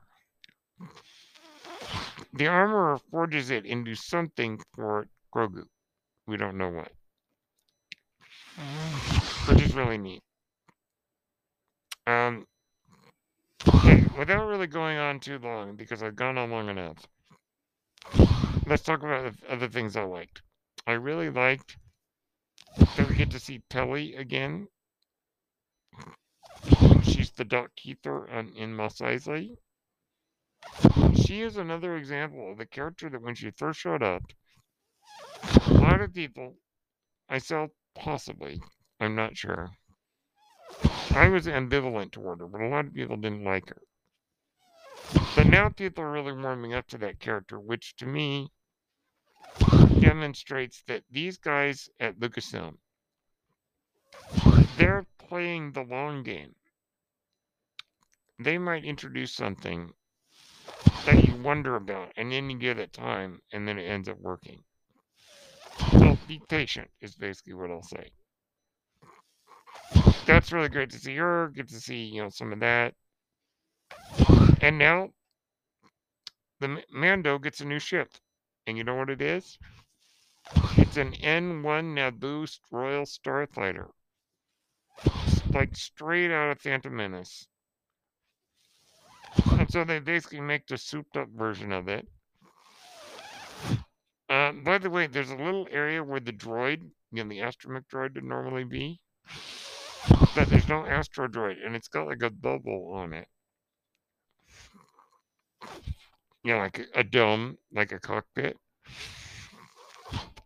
The 2.33 2.49
armorer 2.49 2.99
forges 2.99 3.51
it 3.51 3.65
into 3.65 3.95
something 3.95 4.61
for 4.75 5.07
Grogu. 5.33 5.67
We 6.27 6.37
don't 6.37 6.59
know 6.59 6.71
what. 6.71 6.93
Which 9.49 9.63
is 9.63 9.75
really 9.75 9.99
neat. 9.99 10.23
Um, 12.07 12.47
Okay, 13.69 14.05
without 14.19 14.49
really 14.49 14.67
going 14.67 14.99
on 14.99 15.21
too 15.21 15.39
long, 15.39 15.77
because 15.77 16.03
I've 16.03 16.17
gone 16.17 16.37
on 16.37 16.51
long 16.51 16.69
enough, 16.69 16.97
let's 18.67 18.83
talk 18.83 19.01
about 19.01 19.33
the 19.41 19.53
other 19.53 19.69
things 19.69 19.95
I 19.95 20.03
liked. 20.03 20.43
I 20.85 20.93
really 20.93 21.31
liked 21.31 21.77
that 22.77 23.09
we 23.09 23.15
get 23.15 23.31
to 23.31 23.39
see 23.39 23.63
Peli 23.71 24.17
again. 24.17 24.67
She's 27.05 27.31
the 27.31 27.45
Doc 27.45 27.71
Keither 27.77 28.29
in 28.57 28.75
Mos 28.75 28.99
Eisley. 28.99 29.57
She 31.15 31.43
is 31.43 31.57
another 31.57 31.97
example 31.97 32.51
of 32.51 32.59
the 32.59 32.67
character 32.67 33.09
that 33.11 33.23
when 33.23 33.37
she 33.37 33.51
first 33.53 33.79
showed 33.79 34.03
up, 34.03 34.23
a 35.67 35.73
lot 35.75 36.01
of 36.01 36.13
people, 36.13 36.57
myself 37.31 37.71
possibly, 37.95 38.61
I'm 39.01 39.15
not 39.15 39.37
sure, 39.37 39.71
I 41.11 41.29
was 41.29 41.47
ambivalent 41.47 42.13
toward 42.13 42.41
her, 42.41 42.47
but 42.47 42.63
a 42.63 42.69
lot 42.69 42.87
of 42.87 42.95
people 42.95 43.17
didn't 43.17 43.45
like 43.45 43.69
her. 43.69 43.83
But 45.37 45.47
now 45.47 45.69
people 45.69 46.05
are 46.05 46.11
really 46.11 46.33
warming 46.33 46.75
up 46.75 46.87
to 46.89 46.99
that 46.99 47.21
character, 47.21 47.59
which 47.59 47.97
to 47.97 48.07
me 48.07 48.51
demonstrates 50.01 50.83
that 50.87 51.05
these 51.11 51.37
guys 51.37 51.91
at 52.01 52.19
Lucasfilm, 52.19 52.79
they're 54.77 55.07
playing 55.19 55.73
the 55.73 55.83
long 55.83 56.23
game. 56.23 56.55
They 58.39 58.59
might 58.59 58.85
introduce 58.85 59.35
something 59.35 59.93
that 61.05 61.27
you 61.27 61.35
wonder 61.37 61.77
about, 61.77 62.13
and 62.17 62.33
then 62.33 62.49
you 62.51 62.59
give 62.59 62.79
it 62.79 62.93
time, 62.93 63.41
and 63.53 63.69
then 63.69 63.79
it 63.79 63.85
ends 63.85 64.09
up 64.09 64.19
working. 64.19 64.65
Be 66.27 66.41
patient, 66.49 66.89
is 67.01 67.15
basically 67.15 67.55
what 67.55 67.71
I'll 67.71 67.83
say. 67.83 68.11
That's 70.27 70.53
really 70.53 70.69
great 70.69 70.91
to 70.91 70.99
see 70.99 71.17
her, 71.17 71.51
Good 71.55 71.69
to 71.69 71.81
see, 71.81 72.05
you 72.05 72.23
know, 72.23 72.29
some 72.29 72.53
of 72.53 72.61
that. 72.61 72.95
And 74.61 74.79
now 74.79 75.11
the 76.61 76.83
Mando 76.93 77.39
gets 77.39 77.61
a 77.61 77.65
new 77.65 77.81
ship. 77.81 78.09
And 78.67 78.79
you 78.79 78.85
know 78.85 78.95
what 78.95 79.11
it 79.11 79.21
is? 79.21 79.59
It's 80.77 80.97
an 80.97 81.13
N1 81.13 81.63
Naboo 81.95 82.59
Royal 82.71 83.05
Starfighter. 83.05 83.89
Like 85.53 85.77
straight 85.77 86.31
out 86.31 86.51
of 86.51 86.61
Phantom 86.61 86.95
Menace. 86.95 87.49
And 89.51 89.71
so 89.71 89.85
they 89.85 89.99
basically 89.99 90.41
make 90.41 90.67
the 90.67 90.79
souped 90.79 91.17
up 91.17 91.29
version 91.31 91.73
of 91.73 91.89
it. 91.89 92.07
Uh, 94.33 94.51
by 94.65 94.79
the 94.79 94.89
way, 94.89 95.07
there's 95.07 95.31
a 95.31 95.37
little 95.37 95.69
area 95.71 96.03
where 96.03 96.19
the 96.19 96.33
droid, 96.33 96.81
you 97.11 97.23
know, 97.23 97.29
the 97.29 97.41
astromech 97.41 97.85
droid 97.93 98.15
would 98.15 98.25
normally 98.25 98.65
be. 98.65 98.99
But 100.35 100.49
there's 100.49 100.69
no 100.71 100.87
astro 100.87 101.29
droid, 101.29 101.57
and 101.63 101.77
it's 101.77 101.89
got 101.89 102.07
like 102.07 102.23
a 102.23 102.31
bubble 102.31 102.93
on 102.95 103.13
it. 103.13 103.29
You 106.43 106.55
know, 106.55 106.61
like 106.61 106.81
a, 106.95 107.05
dome, 107.05 107.59
like 107.75 107.93
a 107.93 108.01
cockpit. 108.01 108.57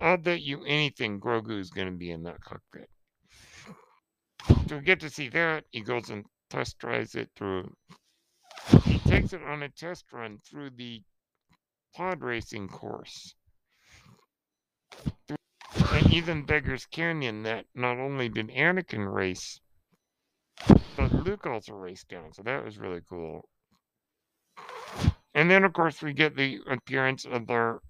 I'll 0.01 0.17
bet 0.17 0.43
you 0.43 0.65
anything 0.65 1.21
Grogu 1.21 1.61
is 1.61 1.71
going 1.71 1.87
to 1.87 1.97
be 1.97 2.11
in 2.11 2.25
that 2.25 2.41
cockpit. 2.41 2.91
So 4.69 4.79
we 4.79 4.83
get 4.83 4.99
to 4.99 5.11
see 5.11 5.29
that. 5.29 5.63
He 5.71 5.81
goes 5.81 6.11
and 6.11 6.25
test 6.51 6.77
drives 6.79 7.15
it 7.15 7.31
through. 7.37 7.73
He 8.83 8.99
takes 8.99 9.33
it 9.33 9.45
on 9.45 9.63
a 9.63 9.69
test 9.69 10.07
run 10.13 10.41
through 10.45 10.71
the 10.71 11.03
pod 11.95 12.21
racing 12.23 12.67
course. 12.67 13.37
And 15.29 16.13
even 16.13 16.45
Beggar's 16.45 16.87
Canyon, 16.87 17.43
that 17.45 17.67
not 17.75 17.99
only 17.99 18.29
did 18.29 18.49
Anakin 18.49 19.13
race, 19.13 19.61
but 20.97 21.13
Luke 21.13 21.47
also 21.47 21.75
raced 21.75 22.09
down. 22.09 22.33
So 22.33 22.43
that 22.43 22.65
was 22.65 22.79
really 22.79 23.01
cool. 23.09 23.49
And 25.35 25.51
then, 25.51 25.65
of 25.65 25.73
course, 25.73 26.01
we 26.01 26.13
get 26.13 26.37
the 26.37 26.61
appearance 26.71 27.27
of 27.27 27.51
our, 27.51 27.81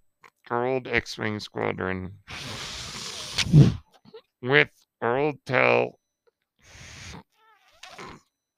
old 0.50 0.86
X 0.86 1.18
Wing 1.18 1.40
squadron 1.40 2.12
with 4.42 4.70
our 5.00 5.18
old 5.18 5.44
pal. 5.44 5.98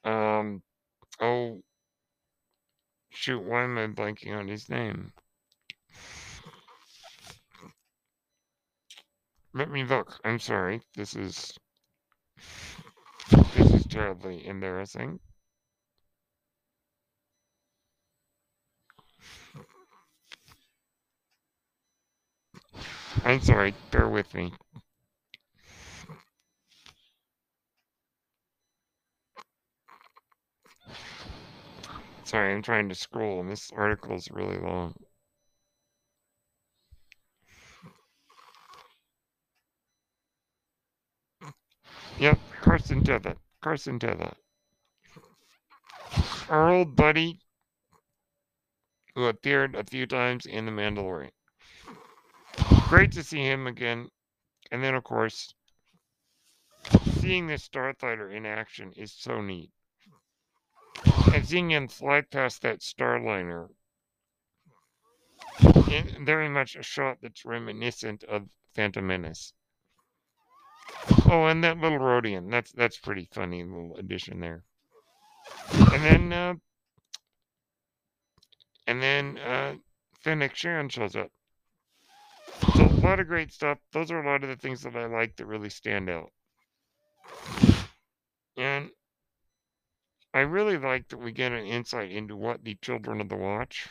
Um, 0.04 0.62
oh, 1.20 1.60
shoot, 3.10 3.42
why 3.42 3.64
am 3.64 3.78
I 3.78 3.86
blanking 3.88 4.36
on 4.36 4.48
his 4.48 4.68
name? 4.68 5.12
Let 9.54 9.70
me 9.70 9.82
look. 9.82 10.20
I'm 10.24 10.38
sorry. 10.38 10.82
This 10.94 11.16
is 11.16 11.58
this 13.56 13.72
is 13.72 13.86
terribly 13.86 14.46
embarrassing. 14.46 15.20
I'm 23.24 23.40
sorry. 23.40 23.74
Bear 23.90 24.08
with 24.08 24.34
me. 24.34 24.52
Sorry, 32.24 32.52
I'm 32.52 32.60
trying 32.62 32.90
to 32.90 32.94
scroll, 32.94 33.40
and 33.40 33.50
this 33.50 33.70
article 33.74 34.14
is 34.14 34.30
really 34.30 34.58
long. 34.58 34.94
Yep, 42.18 42.38
Carson 42.62 43.02
did 43.02 43.22
Teva. 43.22 43.36
Carson 43.62 43.98
did 43.98 44.10
Teva. 44.10 44.34
Our 46.48 46.70
old 46.70 46.96
buddy 46.96 47.38
who 49.14 49.26
appeared 49.26 49.76
a 49.76 49.84
few 49.84 50.06
times 50.06 50.46
in 50.46 50.66
The 50.66 50.72
Mandalorian. 50.72 51.30
Great 52.88 53.12
to 53.12 53.22
see 53.22 53.42
him 53.42 53.66
again. 53.66 54.08
And 54.70 54.82
then, 54.82 54.94
of 54.94 55.04
course, 55.04 55.54
seeing 57.20 57.46
this 57.46 57.68
Starfighter 57.68 58.34
in 58.34 58.46
action 58.46 58.92
is 58.96 59.12
so 59.12 59.40
neat. 59.40 59.70
And 61.32 61.46
seeing 61.46 61.70
him 61.70 61.86
fly 61.86 62.22
past 62.22 62.62
that 62.62 62.80
Starliner, 62.80 63.68
very 66.20 66.48
much 66.48 66.74
a 66.74 66.82
shot 66.82 67.18
that's 67.22 67.44
reminiscent 67.44 68.24
of 68.24 68.48
Phantom 68.74 69.06
Menace. 69.06 69.52
Oh, 71.30 71.46
and 71.46 71.62
that 71.64 71.78
little 71.78 71.98
Rodian. 71.98 72.50
That's 72.50 72.72
that's 72.72 72.98
pretty 72.98 73.28
funny 73.32 73.62
little 73.62 73.96
addition 73.98 74.40
there. 74.40 74.64
And 75.92 76.04
then 76.04 76.32
uh 76.32 76.54
and 78.86 79.02
then 79.02 79.38
uh 79.38 79.74
Fennec 80.20 80.54
Shand 80.54 80.92
shows 80.92 81.16
up. 81.16 81.30
So 82.74 82.84
a 82.84 83.00
lot 83.04 83.20
of 83.20 83.28
great 83.28 83.52
stuff. 83.52 83.78
Those 83.92 84.10
are 84.10 84.20
a 84.20 84.26
lot 84.26 84.42
of 84.42 84.48
the 84.48 84.56
things 84.56 84.82
that 84.82 84.96
I 84.96 85.06
like 85.06 85.36
that 85.36 85.46
really 85.46 85.70
stand 85.70 86.08
out. 86.08 86.30
And 88.56 88.90
I 90.34 90.40
really 90.40 90.78
like 90.78 91.08
that 91.08 91.18
we 91.18 91.32
get 91.32 91.52
an 91.52 91.66
insight 91.66 92.10
into 92.10 92.36
what 92.36 92.64
the 92.64 92.76
Children 92.82 93.20
of 93.20 93.28
the 93.28 93.36
Watch 93.36 93.88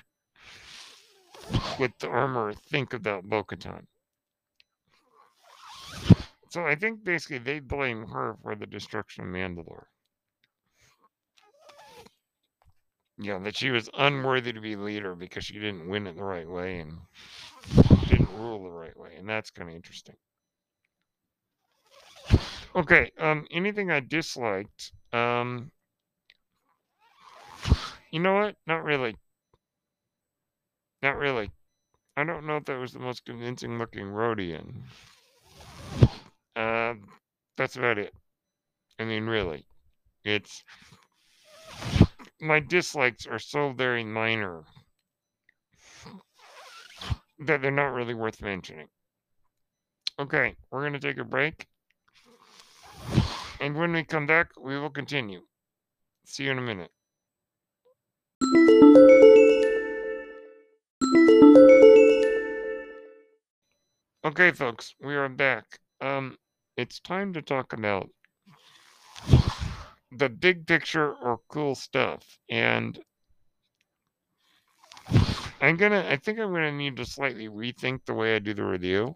with 1.80 1.92
the 2.00 2.10
armor 2.10 2.54
think 2.54 2.94
about 2.94 3.24
Bo-Katan. 3.24 3.86
So 6.58 6.66
I 6.66 6.74
think 6.74 7.04
basically 7.04 7.38
they 7.38 7.60
blame 7.60 8.08
her 8.08 8.36
for 8.42 8.56
the 8.56 8.66
destruction 8.66 9.26
of 9.26 9.30
Mandalore. 9.30 9.86
Yeah, 13.20 13.38
that 13.38 13.56
she 13.56 13.70
was 13.70 13.92
unworthy 13.96 14.54
to 14.54 14.60
be 14.60 14.76
leader 14.76 15.14
because 15.14 15.46
she 15.46 15.54
didn't 15.54 15.88
win 15.88 16.08
it 16.08 16.16
the 16.16 16.24
right 16.24 16.50
way 16.50 16.80
and 16.80 16.98
didn't 18.08 18.36
rule 18.40 18.64
the 18.64 18.72
right 18.72 18.98
way, 18.98 19.12
and 19.20 19.30
that's 19.30 19.52
kind 19.52 19.70
of 19.70 19.76
interesting. 19.76 20.16
Okay, 22.76 23.12
um, 23.20 23.46
anything 23.52 23.92
I 23.92 24.00
disliked? 24.00 24.94
Um, 25.14 25.70
you 28.10 28.20
know 28.20 28.34
what? 28.34 28.56
Not 28.66 28.84
really. 28.84 29.16
Not 31.04 31.18
really. 31.18 31.52
I 32.16 32.24
don't 32.24 32.48
know 32.48 32.58
if 32.58 32.66
that 32.66 32.80
was 32.80 32.94
the 32.94 33.00
most 33.00 33.26
convincing 33.26 33.78
looking 33.78 34.06
Rodian. 34.06 34.74
Uh, 36.58 36.96
that's 37.56 37.76
about 37.76 38.00
it. 38.00 38.12
I 38.98 39.06
mean, 39.06 39.28
really, 39.28 39.64
it's 40.26 40.64
my 42.42 42.60
dislikes 42.60 43.28
are 43.28 43.38
so 43.38 43.74
very 43.74 44.04
minor 44.04 44.64
that 47.46 47.62
they're 47.62 47.70
not 47.70 47.94
really 47.94 48.16
worth 48.16 48.42
mentioning. 48.42 48.88
Okay, 50.20 50.56
we're 50.72 50.82
going 50.82 50.94
to 50.94 51.00
take 51.00 51.20
a 51.20 51.24
break. 51.24 51.68
And 53.62 53.76
when 53.76 53.94
we 53.94 54.04
come 54.04 54.26
back, 54.26 54.50
we 54.60 54.80
will 54.80 54.90
continue. 54.90 55.42
See 56.26 56.46
you 56.46 56.52
in 56.52 56.58
a 56.58 56.62
minute. 56.62 56.90
Okay, 64.26 64.52
folks, 64.52 64.96
we 65.00 65.16
are 65.16 65.30
back. 65.30 65.80
Um, 66.02 66.36
it's 66.78 67.00
time 67.00 67.34
to 67.34 67.42
talk 67.42 67.74
about 67.74 68.10
the 70.12 70.30
big 70.30 70.68
picture 70.68 71.14
or 71.14 71.40
cool 71.50 71.76
stuff. 71.76 72.24
And 72.50 73.00
I'm 75.60 75.76
gonna, 75.76 76.06
I 76.08 76.18
think 76.18 76.40
I'm 76.40 76.54
gonna 76.54 76.72
need 76.72 76.98
to 76.98 77.06
slightly 77.06 77.50
rethink 77.50 78.06
the 78.06 78.14
way 78.14 78.36
I 78.36 78.40
do 78.40 78.54
the 78.54 78.64
review. 78.64 79.16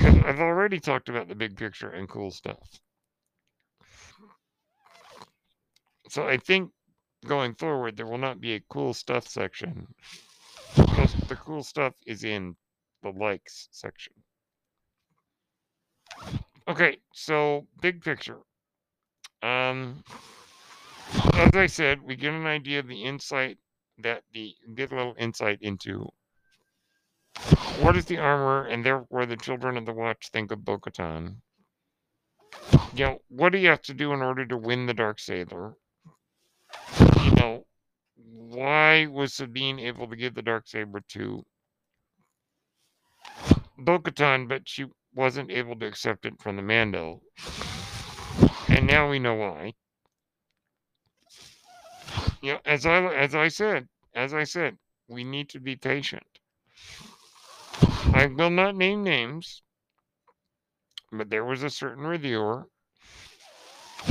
I've 0.00 0.40
already 0.40 0.80
talked 0.80 1.08
about 1.08 1.28
the 1.28 1.34
big 1.34 1.56
picture 1.56 1.90
and 1.90 2.08
cool 2.08 2.30
stuff. 2.30 2.80
So 6.08 6.26
I 6.26 6.38
think 6.38 6.70
going 7.26 7.54
forward, 7.54 7.96
there 7.96 8.06
will 8.06 8.18
not 8.18 8.40
be 8.40 8.54
a 8.54 8.60
cool 8.70 8.94
stuff 8.94 9.28
section. 9.28 9.86
Because 10.74 11.12
the 11.28 11.36
cool 11.36 11.62
stuff 11.62 11.94
is 12.06 12.24
in 12.24 12.56
the 13.02 13.10
likes 13.10 13.68
section. 13.72 14.12
Okay, 16.68 16.98
so 17.12 17.66
big 17.80 18.02
picture. 18.02 18.38
Um, 19.42 20.04
as 21.34 21.54
I 21.54 21.66
said, 21.66 22.02
we 22.02 22.16
get 22.16 22.34
an 22.34 22.46
idea 22.46 22.80
of 22.80 22.88
the 22.88 23.04
insight 23.04 23.58
that 23.98 24.22
the 24.32 24.54
get 24.74 24.92
a 24.92 24.96
little 24.96 25.14
insight 25.18 25.58
into 25.62 26.08
What 27.80 27.96
is 27.96 28.04
the 28.04 28.18
armor, 28.18 28.66
and 28.66 28.84
therefore 28.84 29.26
the 29.26 29.36
children 29.36 29.76
of 29.76 29.86
the 29.86 29.92
Watch 29.92 30.30
think 30.32 30.50
of 30.50 30.64
Bo? 30.64 30.78
You 32.94 33.04
know, 33.04 33.18
what 33.28 33.52
do 33.52 33.58
you 33.58 33.68
have 33.68 33.82
to 33.82 33.94
do 33.94 34.12
in 34.12 34.20
order 34.20 34.44
to 34.46 34.56
win 34.56 34.86
the 34.86 34.94
Dark 34.94 35.20
Saber? 35.20 35.76
You 37.22 37.30
know, 37.32 37.66
why 38.16 39.06
was 39.06 39.34
Sabine 39.34 39.78
able 39.78 40.08
to 40.08 40.16
give 40.16 40.34
the 40.34 40.42
Dark 40.42 40.66
Saber 40.66 41.00
to 41.10 41.44
Bo-Katan, 43.78 44.48
but 44.48 44.68
she 44.68 44.86
wasn't 45.18 45.50
able 45.50 45.74
to 45.74 45.84
accept 45.84 46.24
it 46.26 46.40
from 46.40 46.54
the 46.54 46.62
Mando? 46.62 47.20
And 48.68 48.86
now 48.86 49.10
we 49.10 49.18
know 49.18 49.34
why. 49.34 49.74
You 52.40 52.52
know, 52.52 52.60
as 52.64 52.86
I 52.86 53.02
as 53.12 53.34
I 53.34 53.48
said, 53.48 53.88
as 54.14 54.32
I 54.32 54.44
said, 54.44 54.78
we 55.08 55.24
need 55.24 55.48
to 55.48 55.58
be 55.58 55.74
patient. 55.74 56.22
I 58.14 58.30
will 58.32 58.50
not 58.50 58.76
name 58.76 59.02
names, 59.02 59.62
but 61.10 61.30
there 61.30 61.44
was 61.44 61.64
a 61.64 61.70
certain 61.70 62.06
reviewer 62.06 62.66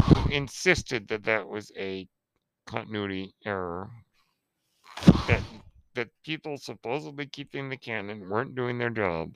who 0.04 0.30
insisted 0.30 1.08
that 1.08 1.24
that 1.24 1.48
was 1.48 1.72
a 1.78 2.06
continuity 2.66 3.34
error. 3.46 3.90
That 5.30 5.42
that 5.96 6.10
people 6.26 6.58
supposedly 6.58 7.28
keeping 7.28 7.70
the 7.70 7.78
canon 7.78 8.28
weren't 8.28 8.56
doing 8.56 8.78
their 8.78 8.90
job, 8.90 9.32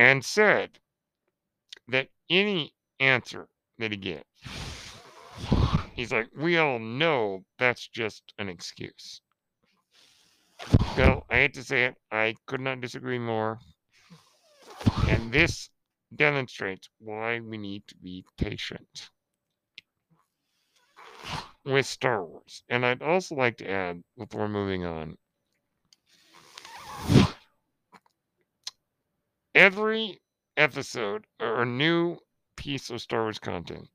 and 0.00 0.24
said 0.24 0.70
that 1.88 2.08
any 2.30 2.72
answer 3.00 3.46
that 3.78 3.90
he 3.90 3.98
gets, 3.98 4.24
he's 5.92 6.10
like, 6.10 6.28
we 6.34 6.56
all 6.56 6.78
know 6.78 7.44
that's 7.58 7.86
just 7.86 8.32
an 8.38 8.48
excuse. 8.48 9.20
Well, 10.96 11.26
I 11.28 11.34
hate 11.34 11.52
to 11.54 11.62
say 11.62 11.84
it, 11.84 11.96
I 12.10 12.34
could 12.46 12.62
not 12.62 12.80
disagree 12.80 13.18
more. 13.18 13.58
And 15.06 15.30
this 15.30 15.68
demonstrates 16.16 16.88
why 16.98 17.40
we 17.40 17.58
need 17.58 17.86
to 17.88 17.94
be 17.96 18.24
patient 18.38 19.10
with 21.66 21.84
Star 21.84 22.24
Wars. 22.24 22.62
And 22.70 22.86
I'd 22.86 23.02
also 23.02 23.34
like 23.34 23.58
to 23.58 23.70
add, 23.70 24.02
before 24.16 24.48
moving 24.48 24.86
on, 24.86 25.18
every 29.54 30.20
episode 30.56 31.26
or 31.40 31.64
new 31.64 32.18
piece 32.56 32.90
of 32.90 33.00
Star 33.00 33.22
Wars 33.22 33.38
content, 33.38 33.88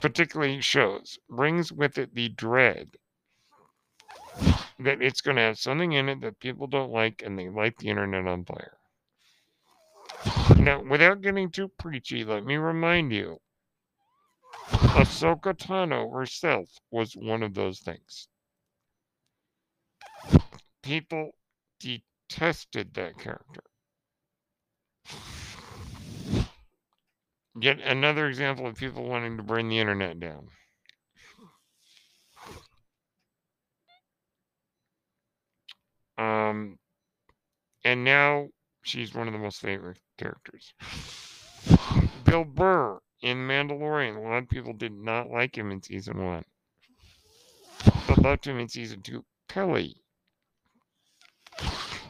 particularly 0.00 0.60
shows, 0.60 1.18
brings 1.28 1.72
with 1.72 1.98
it 1.98 2.14
the 2.14 2.28
dread 2.28 2.90
that 4.78 5.00
it's 5.00 5.20
going 5.20 5.36
to 5.36 5.42
have 5.42 5.58
something 5.58 5.92
in 5.92 6.08
it 6.08 6.20
that 6.20 6.40
people 6.40 6.66
don't 6.66 6.92
like 6.92 7.22
and 7.24 7.38
they 7.38 7.48
light 7.48 7.78
the 7.78 7.88
internet 7.88 8.26
on 8.26 8.44
fire. 8.44 8.76
Now, 10.56 10.82
without 10.82 11.20
getting 11.20 11.50
too 11.50 11.68
preachy, 11.78 12.24
let 12.24 12.44
me 12.44 12.56
remind 12.56 13.12
you 13.12 13.38
Ahsoka 14.68 15.54
Tano 15.54 16.12
herself 16.12 16.68
was 16.90 17.14
one 17.14 17.42
of 17.42 17.54
those 17.54 17.80
things. 17.80 18.28
People 20.82 21.32
detested 22.28 22.94
that 22.94 23.18
character. 23.18 23.62
Yet 27.60 27.78
another 27.80 28.26
example 28.26 28.66
of 28.66 28.76
people 28.76 29.04
wanting 29.04 29.36
to 29.36 29.42
bring 29.42 29.68
the 29.68 29.78
internet 29.78 30.18
down. 30.18 30.48
Um, 36.16 36.78
and 37.84 38.04
now 38.04 38.48
she's 38.82 39.14
one 39.14 39.26
of 39.26 39.32
the 39.32 39.38
most 39.38 39.60
favorite 39.60 39.98
characters. 40.18 40.74
Bill 42.24 42.44
Burr 42.44 42.98
in 43.22 43.38
Mandalorian. 43.38 44.16
A 44.16 44.20
lot 44.20 44.42
of 44.42 44.48
people 44.48 44.72
did 44.72 44.92
not 44.92 45.30
like 45.30 45.56
him 45.56 45.70
in 45.70 45.82
season 45.82 46.24
one, 46.24 46.44
but 48.06 48.18
loved 48.18 48.46
him 48.46 48.58
in 48.58 48.68
season 48.68 49.02
two. 49.02 49.24
Peli. 49.48 50.03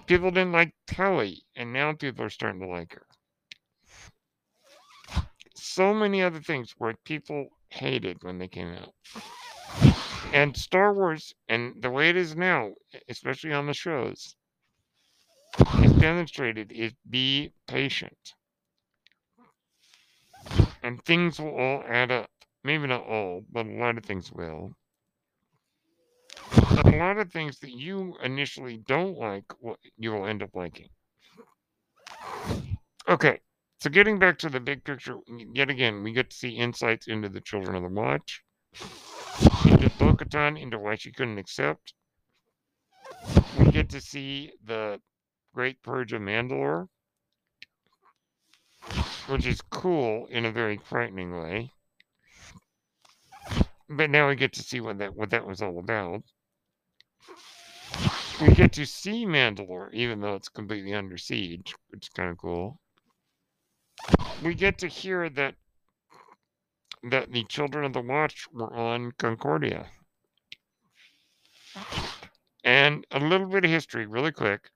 People 0.07 0.31
didn't 0.31 0.53
like 0.53 0.75
Peli, 0.87 1.43
and 1.57 1.73
now 1.73 1.93
people 1.95 2.25
are 2.25 2.31
starting 2.31 2.61
to 2.61 2.67
like 2.67 2.93
her. 2.93 3.07
So 5.55 5.95
many 5.95 6.23
other 6.23 6.41
things 6.41 6.75
where 6.77 6.95
people 7.05 7.49
hated 7.71 8.19
when 8.23 8.39
they 8.39 8.49
came 8.49 8.75
out. 8.75 8.93
And 10.33 10.57
Star 10.57 10.93
Wars, 10.93 11.33
and 11.49 11.75
the 11.81 11.91
way 11.91 12.11
it 12.11 12.17
is 12.17 12.37
now, 12.37 12.73
especially 13.09 13.53
on 13.53 13.67
the 13.67 13.75
shows, 13.75 14.37
is 15.83 15.93
demonstrated 15.93 16.73
is 16.73 16.93
be 17.09 17.53
patient. 17.67 18.35
And 20.83 21.03
things 21.05 21.39
will 21.39 21.57
all 21.57 21.83
add 21.89 22.11
up. 22.11 22.31
Maybe 22.63 22.87
not 22.87 23.07
all, 23.07 23.45
but 23.51 23.67
a 23.67 23.71
lot 23.71 23.97
of 23.97 24.05
things 24.05 24.31
will. 24.33 24.73
A 26.57 26.97
lot 26.97 27.19
of 27.19 27.33
things 27.33 27.59
that 27.61 27.73
you 27.73 28.17
initially 28.23 28.79
don't 28.87 29.19
like, 29.19 29.45
you 29.97 30.13
will 30.13 30.27
end 30.27 30.43
up 30.43 30.55
liking. 30.55 30.89
Okay, 33.09 33.41
so 33.81 33.91
getting 33.91 34.19
back 34.19 34.39
to 34.39 34.49
the 34.49 34.61
big 34.61 34.85
picture, 34.85 35.17
yet 35.53 35.69
again, 35.69 36.03
we 36.03 36.13
get 36.13 36.31
to 36.31 36.37
see 36.37 36.51
insights 36.51 37.07
into 37.09 37.29
the 37.29 37.41
Children 37.41 37.77
of 37.77 37.83
the 37.83 37.89
Watch, 37.89 38.43
into 39.65 39.91
Bo 39.99 40.17
into 40.57 40.79
why 40.79 40.95
she 40.95 41.13
couldn't 41.13 41.39
accept. 41.39 41.95
We 43.59 43.71
get 43.71 43.91
to 43.91 44.01
see 44.01 44.53
the 44.65 45.01
Great 45.55 45.83
Purge 45.83 46.13
of 46.13 46.23
Mandalore, 46.23 46.89
which 49.29 49.47
is 49.47 49.61
cool 49.71 50.27
in 50.27 50.45
a 50.45 50.53
very 50.53 50.79
frightening 50.79 51.39
way. 51.39 51.71
But 53.89 54.11
now 54.11 54.29
we 54.29 54.35
get 54.35 54.53
to 54.55 54.63
see 54.63 54.81
what 54.81 54.99
that 54.99 55.15
what 55.15 55.31
that 55.31 55.47
was 55.47 55.61
all 55.61 55.79
about. 55.79 56.23
We 58.45 58.55
get 58.55 58.73
to 58.75 58.85
see 58.85 59.25
Mandalore, 59.25 59.93
even 59.95 60.21
though 60.21 60.35
it's 60.35 60.49
completely 60.49 60.93
under 60.93 61.17
siege, 61.17 61.75
which 61.89 62.07
is 62.07 62.09
kind 62.11 62.31
of 62.31 62.37
cool. 62.37 62.79
We 64.43 64.55
get 64.55 64.79
to 64.79 64.87
hear 64.87 65.31
that 65.31 65.55
that 67.11 67.33
the 67.33 67.45
Children 67.45 67.85
of 67.85 67.93
the 67.95 68.03
Watch 68.03 68.47
were 68.53 68.75
on 68.75 69.13
Concordia. 69.13 69.87
And 72.63 73.07
a 73.11 73.21
little 73.21 73.47
bit 73.47 73.65
of 73.65 73.71
history, 73.71 74.07
really 74.07 74.33
quick 74.33 74.71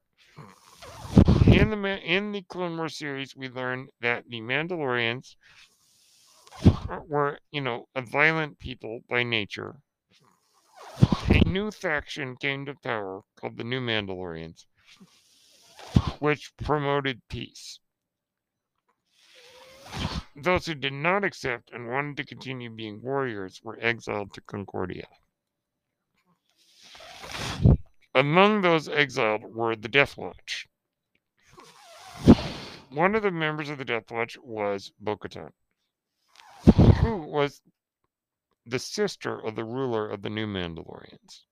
in 1.52 1.70
the 1.70 1.98
in 2.00 2.32
the 2.32 2.42
Clone 2.42 2.76
Wars 2.76 2.96
series, 2.96 3.34
we 3.36 3.48
learned 3.48 3.90
that 4.00 4.24
the 4.28 4.40
Mandalorians 4.40 5.36
were, 7.06 7.38
you 7.50 7.60
know, 7.60 7.88
a 7.94 8.02
violent 8.02 8.58
people 8.58 9.00
by 9.08 9.22
nature. 9.22 9.76
A 11.30 11.46
new 11.46 11.70
faction 11.70 12.36
came 12.36 12.64
to 12.66 12.74
power 12.74 13.22
called 13.36 13.56
the 13.58 13.64
New 13.64 13.80
Mandalorians, 13.80 14.64
which 16.20 16.56
promoted 16.56 17.20
peace. 17.28 17.80
Those 20.34 20.66
who 20.66 20.74
did 20.74 20.94
not 20.94 21.24
accept 21.24 21.70
and 21.70 21.88
wanted 21.88 22.16
to 22.16 22.24
continue 22.24 22.70
being 22.70 23.02
warriors 23.02 23.60
were 23.62 23.78
exiled 23.80 24.32
to 24.34 24.40
Concordia. 24.40 25.06
Among 28.14 28.62
those 28.62 28.88
exiled 28.88 29.42
were 29.54 29.76
the 29.76 29.88
Death 29.88 30.16
Watch, 30.16 30.66
one 32.90 33.14
of 33.14 33.22
the 33.22 33.30
members 33.30 33.68
of 33.68 33.76
the 33.76 33.84
Death 33.84 34.10
Watch 34.10 34.38
was 34.42 34.92
Bo 34.98 35.18
who 37.00 37.16
was 37.18 37.60
the 38.68 38.78
sister 38.78 39.40
of 39.40 39.56
the 39.56 39.64
ruler 39.64 40.06
of 40.08 40.20
the 40.20 40.28
New 40.28 40.46
Mandalorians. 40.46 41.44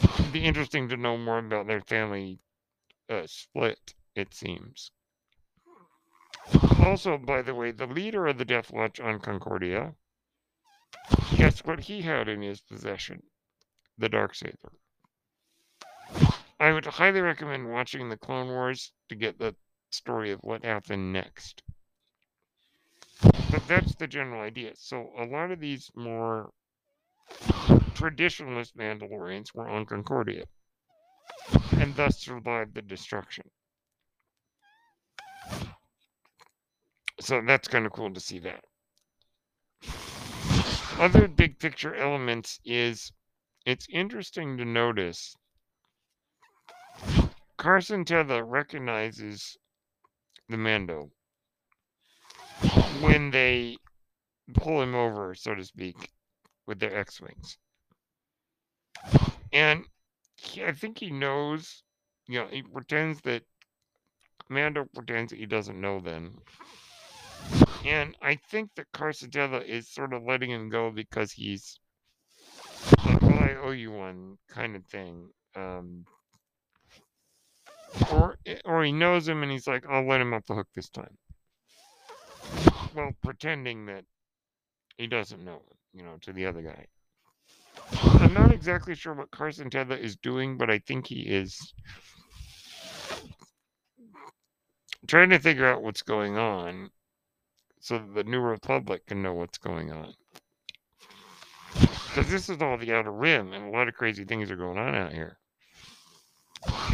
It'd 0.00 0.32
be 0.32 0.44
interesting 0.44 0.88
to 0.88 0.96
know 0.96 1.18
more 1.18 1.38
about 1.38 1.66
their 1.66 1.80
family 1.80 2.38
uh, 3.10 3.26
split, 3.26 3.94
it 4.14 4.32
seems. 4.32 4.92
Also, 6.78 7.18
by 7.18 7.42
the 7.42 7.54
way, 7.54 7.72
the 7.72 7.86
leader 7.86 8.28
of 8.28 8.38
the 8.38 8.44
Death 8.44 8.72
Watch 8.72 9.00
on 9.00 9.18
Concordia, 9.18 9.94
guess 11.36 11.64
what 11.64 11.80
he 11.80 12.02
had 12.02 12.28
in 12.28 12.42
his 12.42 12.60
possession? 12.60 13.22
The 13.98 14.08
Dark 14.08 14.36
Saber. 14.36 14.72
I 16.60 16.72
would 16.72 16.86
highly 16.86 17.20
recommend 17.20 17.72
watching 17.72 18.08
the 18.08 18.16
Clone 18.16 18.48
Wars 18.48 18.92
to 19.08 19.16
get 19.16 19.38
the 19.38 19.56
story 19.90 20.30
of 20.30 20.40
what 20.42 20.64
happened 20.64 21.12
next. 21.12 21.62
But 23.52 23.68
that's 23.68 23.94
the 23.96 24.06
general 24.06 24.40
idea. 24.40 24.70
So 24.76 25.10
a 25.18 25.26
lot 25.26 25.50
of 25.50 25.60
these 25.60 25.90
more 25.94 26.52
traditionalist 27.92 28.72
Mandalorians 28.78 29.54
were 29.54 29.68
on 29.68 29.84
Concordia 29.84 30.44
and 31.72 31.94
thus 31.94 32.18
survived 32.18 32.74
the 32.74 32.80
destruction. 32.80 33.44
So 37.20 37.42
that's 37.46 37.68
kind 37.68 37.84
of 37.84 37.92
cool 37.92 38.14
to 38.14 38.20
see 38.20 38.38
that. 38.38 38.64
Other 40.98 41.28
big 41.28 41.58
picture 41.58 41.94
elements 41.94 42.58
is 42.64 43.12
it's 43.66 43.86
interesting 43.92 44.56
to 44.56 44.64
notice 44.64 45.36
Carson 47.58 48.06
Teva 48.06 48.42
recognizes 48.46 49.58
the 50.48 50.56
Mando 50.56 51.10
when 53.00 53.30
they 53.30 53.76
pull 54.54 54.82
him 54.82 54.94
over, 54.94 55.34
so 55.34 55.54
to 55.54 55.64
speak, 55.64 56.10
with 56.66 56.78
their 56.78 56.96
X-wings, 56.96 57.58
and 59.52 59.84
he, 60.36 60.64
I 60.64 60.72
think 60.72 60.98
he 60.98 61.10
knows. 61.10 61.82
You 62.28 62.40
know, 62.40 62.46
he 62.50 62.62
pretends 62.62 63.20
that 63.22 63.42
Mando 64.48 64.86
pretends 64.94 65.30
that 65.30 65.38
he 65.38 65.46
doesn't 65.46 65.80
know 65.80 66.00
them. 66.00 66.38
And 67.84 68.16
I 68.22 68.36
think 68.50 68.70
that 68.76 68.86
Carson 68.92 69.30
is 69.66 69.88
sort 69.88 70.12
of 70.12 70.22
letting 70.22 70.50
him 70.50 70.68
go 70.68 70.90
because 70.90 71.32
he's 71.32 71.80
like, 73.04 73.20
well, 73.22 73.38
I 73.38 73.56
owe 73.62 73.72
you 73.72 73.90
one 73.90 74.38
kind 74.48 74.76
of 74.76 74.86
thing. 74.86 75.28
Um, 75.56 76.04
or, 78.12 78.36
or 78.64 78.84
he 78.84 78.92
knows 78.92 79.28
him 79.28 79.42
and 79.42 79.50
he's 79.50 79.66
like, 79.66 79.84
I'll 79.88 80.06
let 80.06 80.20
him 80.20 80.32
off 80.32 80.46
the 80.46 80.54
hook 80.54 80.68
this 80.74 80.88
time. 80.90 81.18
Well, 82.94 83.12
pretending 83.22 83.86
that 83.86 84.04
he 84.98 85.06
doesn't 85.06 85.44
know 85.44 85.54
him, 85.54 85.76
you 85.94 86.02
know, 86.02 86.16
to 86.22 86.32
the 86.32 86.46
other 86.46 86.62
guy. 86.62 86.86
I'm 88.20 88.34
not 88.34 88.52
exactly 88.52 88.94
sure 88.94 89.14
what 89.14 89.30
Carson 89.30 89.70
Teva 89.70 89.98
is 89.98 90.16
doing, 90.16 90.58
but 90.58 90.70
I 90.70 90.78
think 90.78 91.06
he 91.06 91.22
is 91.22 91.72
trying 95.06 95.30
to 95.30 95.38
figure 95.38 95.66
out 95.66 95.82
what's 95.82 96.02
going 96.02 96.36
on 96.36 96.90
so 97.80 97.98
the 98.14 98.24
New 98.24 98.40
Republic 98.40 99.06
can 99.06 99.22
know 99.22 99.34
what's 99.34 99.58
going 99.58 99.90
on. 99.90 100.14
Because 101.74 102.30
this 102.30 102.48
is 102.48 102.60
all 102.60 102.76
the 102.76 102.92
Outer 102.92 103.10
Rim, 103.10 103.52
and 103.52 103.66
a 103.66 103.70
lot 103.70 103.88
of 103.88 103.94
crazy 103.94 104.24
things 104.24 104.50
are 104.50 104.56
going 104.56 104.78
on 104.78 104.94
out 104.94 105.12
here, 105.12 105.38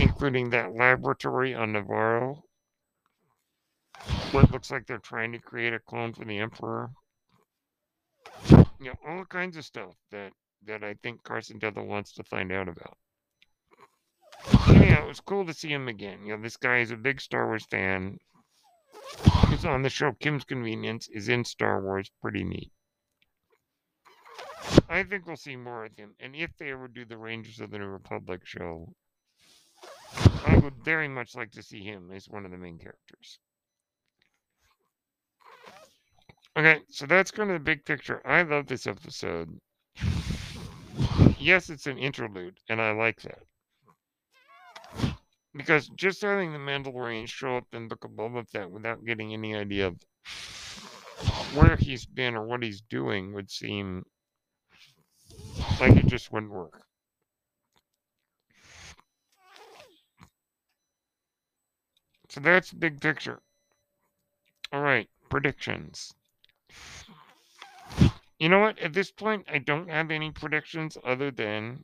including 0.00 0.50
that 0.50 0.74
laboratory 0.74 1.54
on 1.54 1.72
Nevarro, 1.72 2.42
it 4.32 4.50
looks 4.50 4.70
like 4.70 4.86
they're 4.86 4.98
trying 4.98 5.32
to 5.32 5.38
create 5.38 5.72
a 5.72 5.78
clone 5.78 6.12
for 6.12 6.24
the 6.24 6.38
Emperor. 6.38 6.90
You 8.50 8.66
know, 8.80 8.94
all 9.06 9.24
kinds 9.24 9.56
of 9.56 9.64
stuff 9.64 9.94
that 10.10 10.32
that 10.66 10.82
I 10.82 10.94
think 11.02 11.22
Carson 11.22 11.58
Teva 11.58 11.84
wants 11.84 12.12
to 12.14 12.24
find 12.24 12.52
out 12.52 12.68
about. 12.68 12.96
Yeah, 14.68 15.02
it 15.02 15.08
was 15.08 15.20
cool 15.20 15.46
to 15.46 15.54
see 15.54 15.68
him 15.68 15.88
again. 15.88 16.24
You 16.24 16.36
know, 16.36 16.42
this 16.42 16.56
guy 16.56 16.78
is 16.78 16.90
a 16.90 16.96
big 16.96 17.20
Star 17.20 17.46
Wars 17.46 17.66
fan. 17.70 18.18
He's 19.48 19.64
on 19.64 19.82
the 19.82 19.88
show 19.88 20.12
Kim's 20.12 20.44
Convenience, 20.44 21.08
is 21.08 21.28
in 21.28 21.44
Star 21.44 21.80
Wars. 21.80 22.10
Pretty 22.20 22.44
neat. 22.44 22.70
I 24.88 25.02
think 25.02 25.26
we'll 25.26 25.36
see 25.36 25.56
more 25.56 25.84
of 25.84 25.96
him. 25.96 26.14
And 26.20 26.34
if 26.34 26.56
they 26.56 26.70
ever 26.70 26.88
do 26.88 27.04
the 27.04 27.16
Rangers 27.16 27.60
of 27.60 27.70
the 27.70 27.78
New 27.78 27.86
Republic 27.86 28.42
show, 28.44 28.92
I 30.46 30.58
would 30.58 30.84
very 30.84 31.08
much 31.08 31.34
like 31.34 31.50
to 31.52 31.62
see 31.62 31.82
him 31.82 32.10
as 32.12 32.28
one 32.28 32.44
of 32.44 32.50
the 32.50 32.58
main 32.58 32.78
characters. 32.78 33.38
Okay, 36.58 36.80
so 36.90 37.06
that's 37.06 37.30
kind 37.30 37.50
of 37.50 37.54
the 37.54 37.64
big 37.64 37.84
picture. 37.84 38.20
I 38.26 38.42
love 38.42 38.66
this 38.66 38.88
episode. 38.88 39.60
Yes, 41.38 41.70
it's 41.70 41.86
an 41.86 41.98
interlude, 41.98 42.58
and 42.68 42.82
I 42.82 42.90
like 42.90 43.22
that. 43.22 43.38
Because 45.54 45.86
just 45.90 46.20
having 46.20 46.52
the 46.52 46.58
Mandalorian 46.58 47.28
show 47.28 47.58
up 47.58 47.66
in 47.72 47.86
Book 47.86 48.04
of 48.04 48.10
Boba 48.10 48.44
Fett 48.48 48.68
without 48.68 49.04
getting 49.04 49.32
any 49.32 49.54
idea 49.54 49.86
of 49.86 50.02
where 51.54 51.76
he's 51.76 52.06
been 52.06 52.34
or 52.34 52.44
what 52.44 52.64
he's 52.64 52.80
doing 52.80 53.32
would 53.34 53.52
seem 53.52 54.04
like 55.80 55.94
it 55.96 56.06
just 56.06 56.32
wouldn't 56.32 56.50
work. 56.50 56.82
So 62.30 62.40
that's 62.40 62.70
the 62.70 62.76
big 62.76 63.00
picture. 63.00 63.40
All 64.72 64.82
right, 64.82 65.08
predictions. 65.28 66.12
You 68.38 68.48
know 68.48 68.60
what? 68.60 68.78
At 68.78 68.92
this 68.92 69.10
point, 69.10 69.46
I 69.52 69.58
don't 69.58 69.90
have 69.90 70.10
any 70.10 70.30
predictions 70.30 70.96
other 71.04 71.30
than 71.30 71.82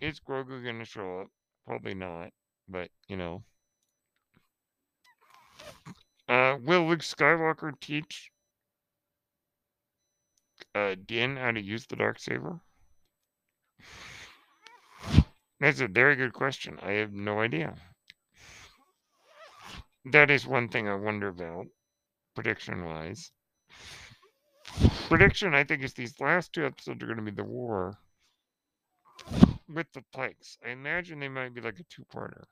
is 0.00 0.20
Grogu 0.20 0.62
going 0.62 0.78
to 0.78 0.84
show 0.84 1.20
up? 1.20 1.28
Probably 1.66 1.94
not, 1.94 2.30
but 2.68 2.90
you 3.08 3.16
know. 3.16 3.42
Uh, 6.28 6.56
will 6.62 6.86
Luke 6.86 7.00
Skywalker 7.00 7.72
teach 7.80 8.30
uh, 10.74 10.94
Din 11.06 11.36
how 11.36 11.50
to 11.50 11.60
use 11.60 11.86
the 11.86 11.96
dark 11.96 12.18
saber? 12.18 12.60
That's 15.60 15.80
a 15.80 15.88
very 15.88 16.16
good 16.16 16.32
question. 16.32 16.78
I 16.82 16.92
have 16.92 17.12
no 17.12 17.40
idea. 17.40 17.74
That 20.12 20.30
is 20.30 20.46
one 20.46 20.68
thing 20.68 20.88
I 20.88 20.94
wonder 20.94 21.28
about, 21.28 21.66
prediction 22.34 22.84
wise. 22.84 23.32
Prediction, 25.08 25.54
I 25.54 25.64
think, 25.64 25.82
is 25.82 25.92
these 25.92 26.20
last 26.20 26.52
two 26.52 26.64
episodes 26.64 27.02
are 27.02 27.06
going 27.06 27.18
to 27.18 27.24
be 27.24 27.30
the 27.30 27.44
war 27.44 27.98
with 29.68 29.86
the 29.92 30.04
Pikes. 30.12 30.58
I 30.64 30.70
imagine 30.70 31.18
they 31.18 31.28
might 31.28 31.54
be 31.54 31.60
like 31.60 31.80
a 31.80 31.84
two-parter. 31.84 32.44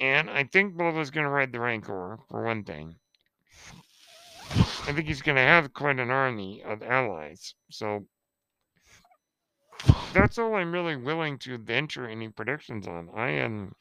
And 0.00 0.28
I 0.28 0.44
think 0.44 0.74
Boba's 0.74 1.10
going 1.10 1.24
to 1.24 1.30
ride 1.30 1.52
the 1.52 1.60
Rancor, 1.60 2.18
for 2.28 2.44
one 2.44 2.64
thing. 2.64 2.96
I 4.50 4.92
think 4.92 5.06
he's 5.06 5.22
going 5.22 5.36
to 5.36 5.42
have 5.42 5.72
quite 5.72 6.00
an 6.00 6.10
army 6.10 6.62
of 6.64 6.82
allies. 6.82 7.54
So 7.70 8.04
that's 10.12 10.38
all 10.38 10.56
I'm 10.56 10.72
really 10.72 10.96
willing 10.96 11.38
to 11.38 11.56
venture 11.58 12.08
any 12.08 12.28
predictions 12.28 12.88
on. 12.88 13.08
I 13.14 13.30
am 13.30 13.74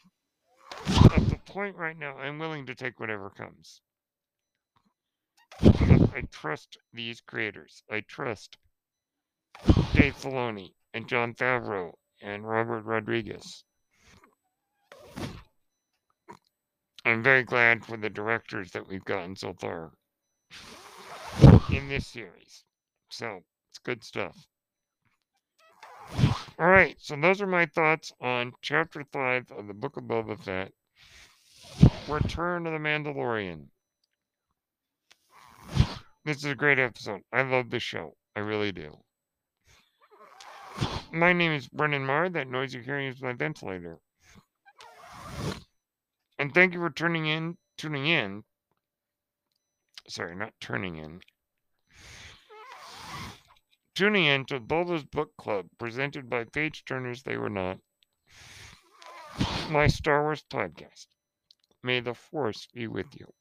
at 0.88 1.28
the 1.28 1.40
point 1.46 1.76
right 1.76 1.98
now, 1.98 2.18
I'm 2.18 2.40
willing 2.40 2.66
to 2.68 2.76
take 2.76 3.00
whatever 3.00 3.30
comes. 3.32 3.82
I 6.14 6.22
trust 6.32 6.78
these 6.94 7.22
creators. 7.22 7.84
I 7.90 8.02
trust 8.02 8.58
Dave 9.94 10.16
Filoni 10.16 10.74
and 10.94 11.08
Jon 11.08 11.34
Favreau 11.34 11.94
and 12.22 12.48
Robert 12.48 12.82
Rodriguez. 12.82 13.64
I'm 17.06 17.24
very 17.24 17.44
glad 17.44 17.86
for 17.86 17.98
the 17.98 18.10
directors 18.10 18.72
that 18.72 18.88
we've 18.88 19.06
gotten 19.06 19.36
so 19.36 19.54
far 19.54 19.92
in 21.72 21.88
this 21.88 22.08
series. 22.08 22.64
So, 23.10 23.40
it's 23.70 23.80
good 23.80 24.04
stuff. 24.04 24.36
All 26.60 26.68
right, 26.68 26.96
so 27.00 27.16
those 27.16 27.42
are 27.42 27.48
my 27.48 27.66
thoughts 27.66 28.12
on 28.22 28.54
Chapter 28.62 29.04
5 29.12 29.52
of 29.52 29.68
the 29.68 29.74
Book 29.74 29.98
of 29.98 30.04
Boba 30.04 30.38
Fett 30.40 30.74
Return 32.08 32.68
of 32.68 32.74
the 32.74 32.80
Mandalorian. 32.80 33.71
This 36.24 36.38
is 36.38 36.46
a 36.46 36.56
great 36.56 36.78
episode. 36.78 37.22
I 37.34 37.42
love 37.42 37.72
this 37.72 37.82
show. 37.82 38.16
I 38.36 38.42
really 38.42 38.72
do. 38.72 38.96
My 41.12 41.34
name 41.34 41.52
is 41.52 41.68
Brennan 41.68 42.06
Marr. 42.06 42.30
That 42.30 42.48
noise 42.48 42.76
you're 42.76 42.84
hearing 42.84 43.08
is 43.08 43.24
my 43.24 43.34
ventilator. 43.34 43.98
And 46.38 46.54
thank 46.54 46.76
you 46.76 46.80
for 46.80 46.92
tuning 46.92 47.26
in, 47.26 47.58
tuning 47.76 48.06
in. 48.06 48.44
Sorry, 50.08 50.36
not 50.36 50.54
turning 50.62 50.98
in. 50.98 51.22
Tuning 53.96 54.26
in 54.26 54.46
to 54.46 54.60
Boba's 54.60 55.04
Book 55.04 55.32
Club, 55.38 55.66
presented 55.80 56.30
by 56.30 56.44
Page 56.44 56.86
Turners 56.86 57.24
They 57.24 57.38
Were 57.38 57.50
Not. 57.50 57.80
My 59.72 59.88
Star 59.88 60.22
Wars 60.22 60.44
podcast. 60.52 61.08
May 61.82 62.00
the 62.00 62.14
Force 62.14 62.68
be 62.74 62.88
with 62.88 63.08
you. 63.20 63.34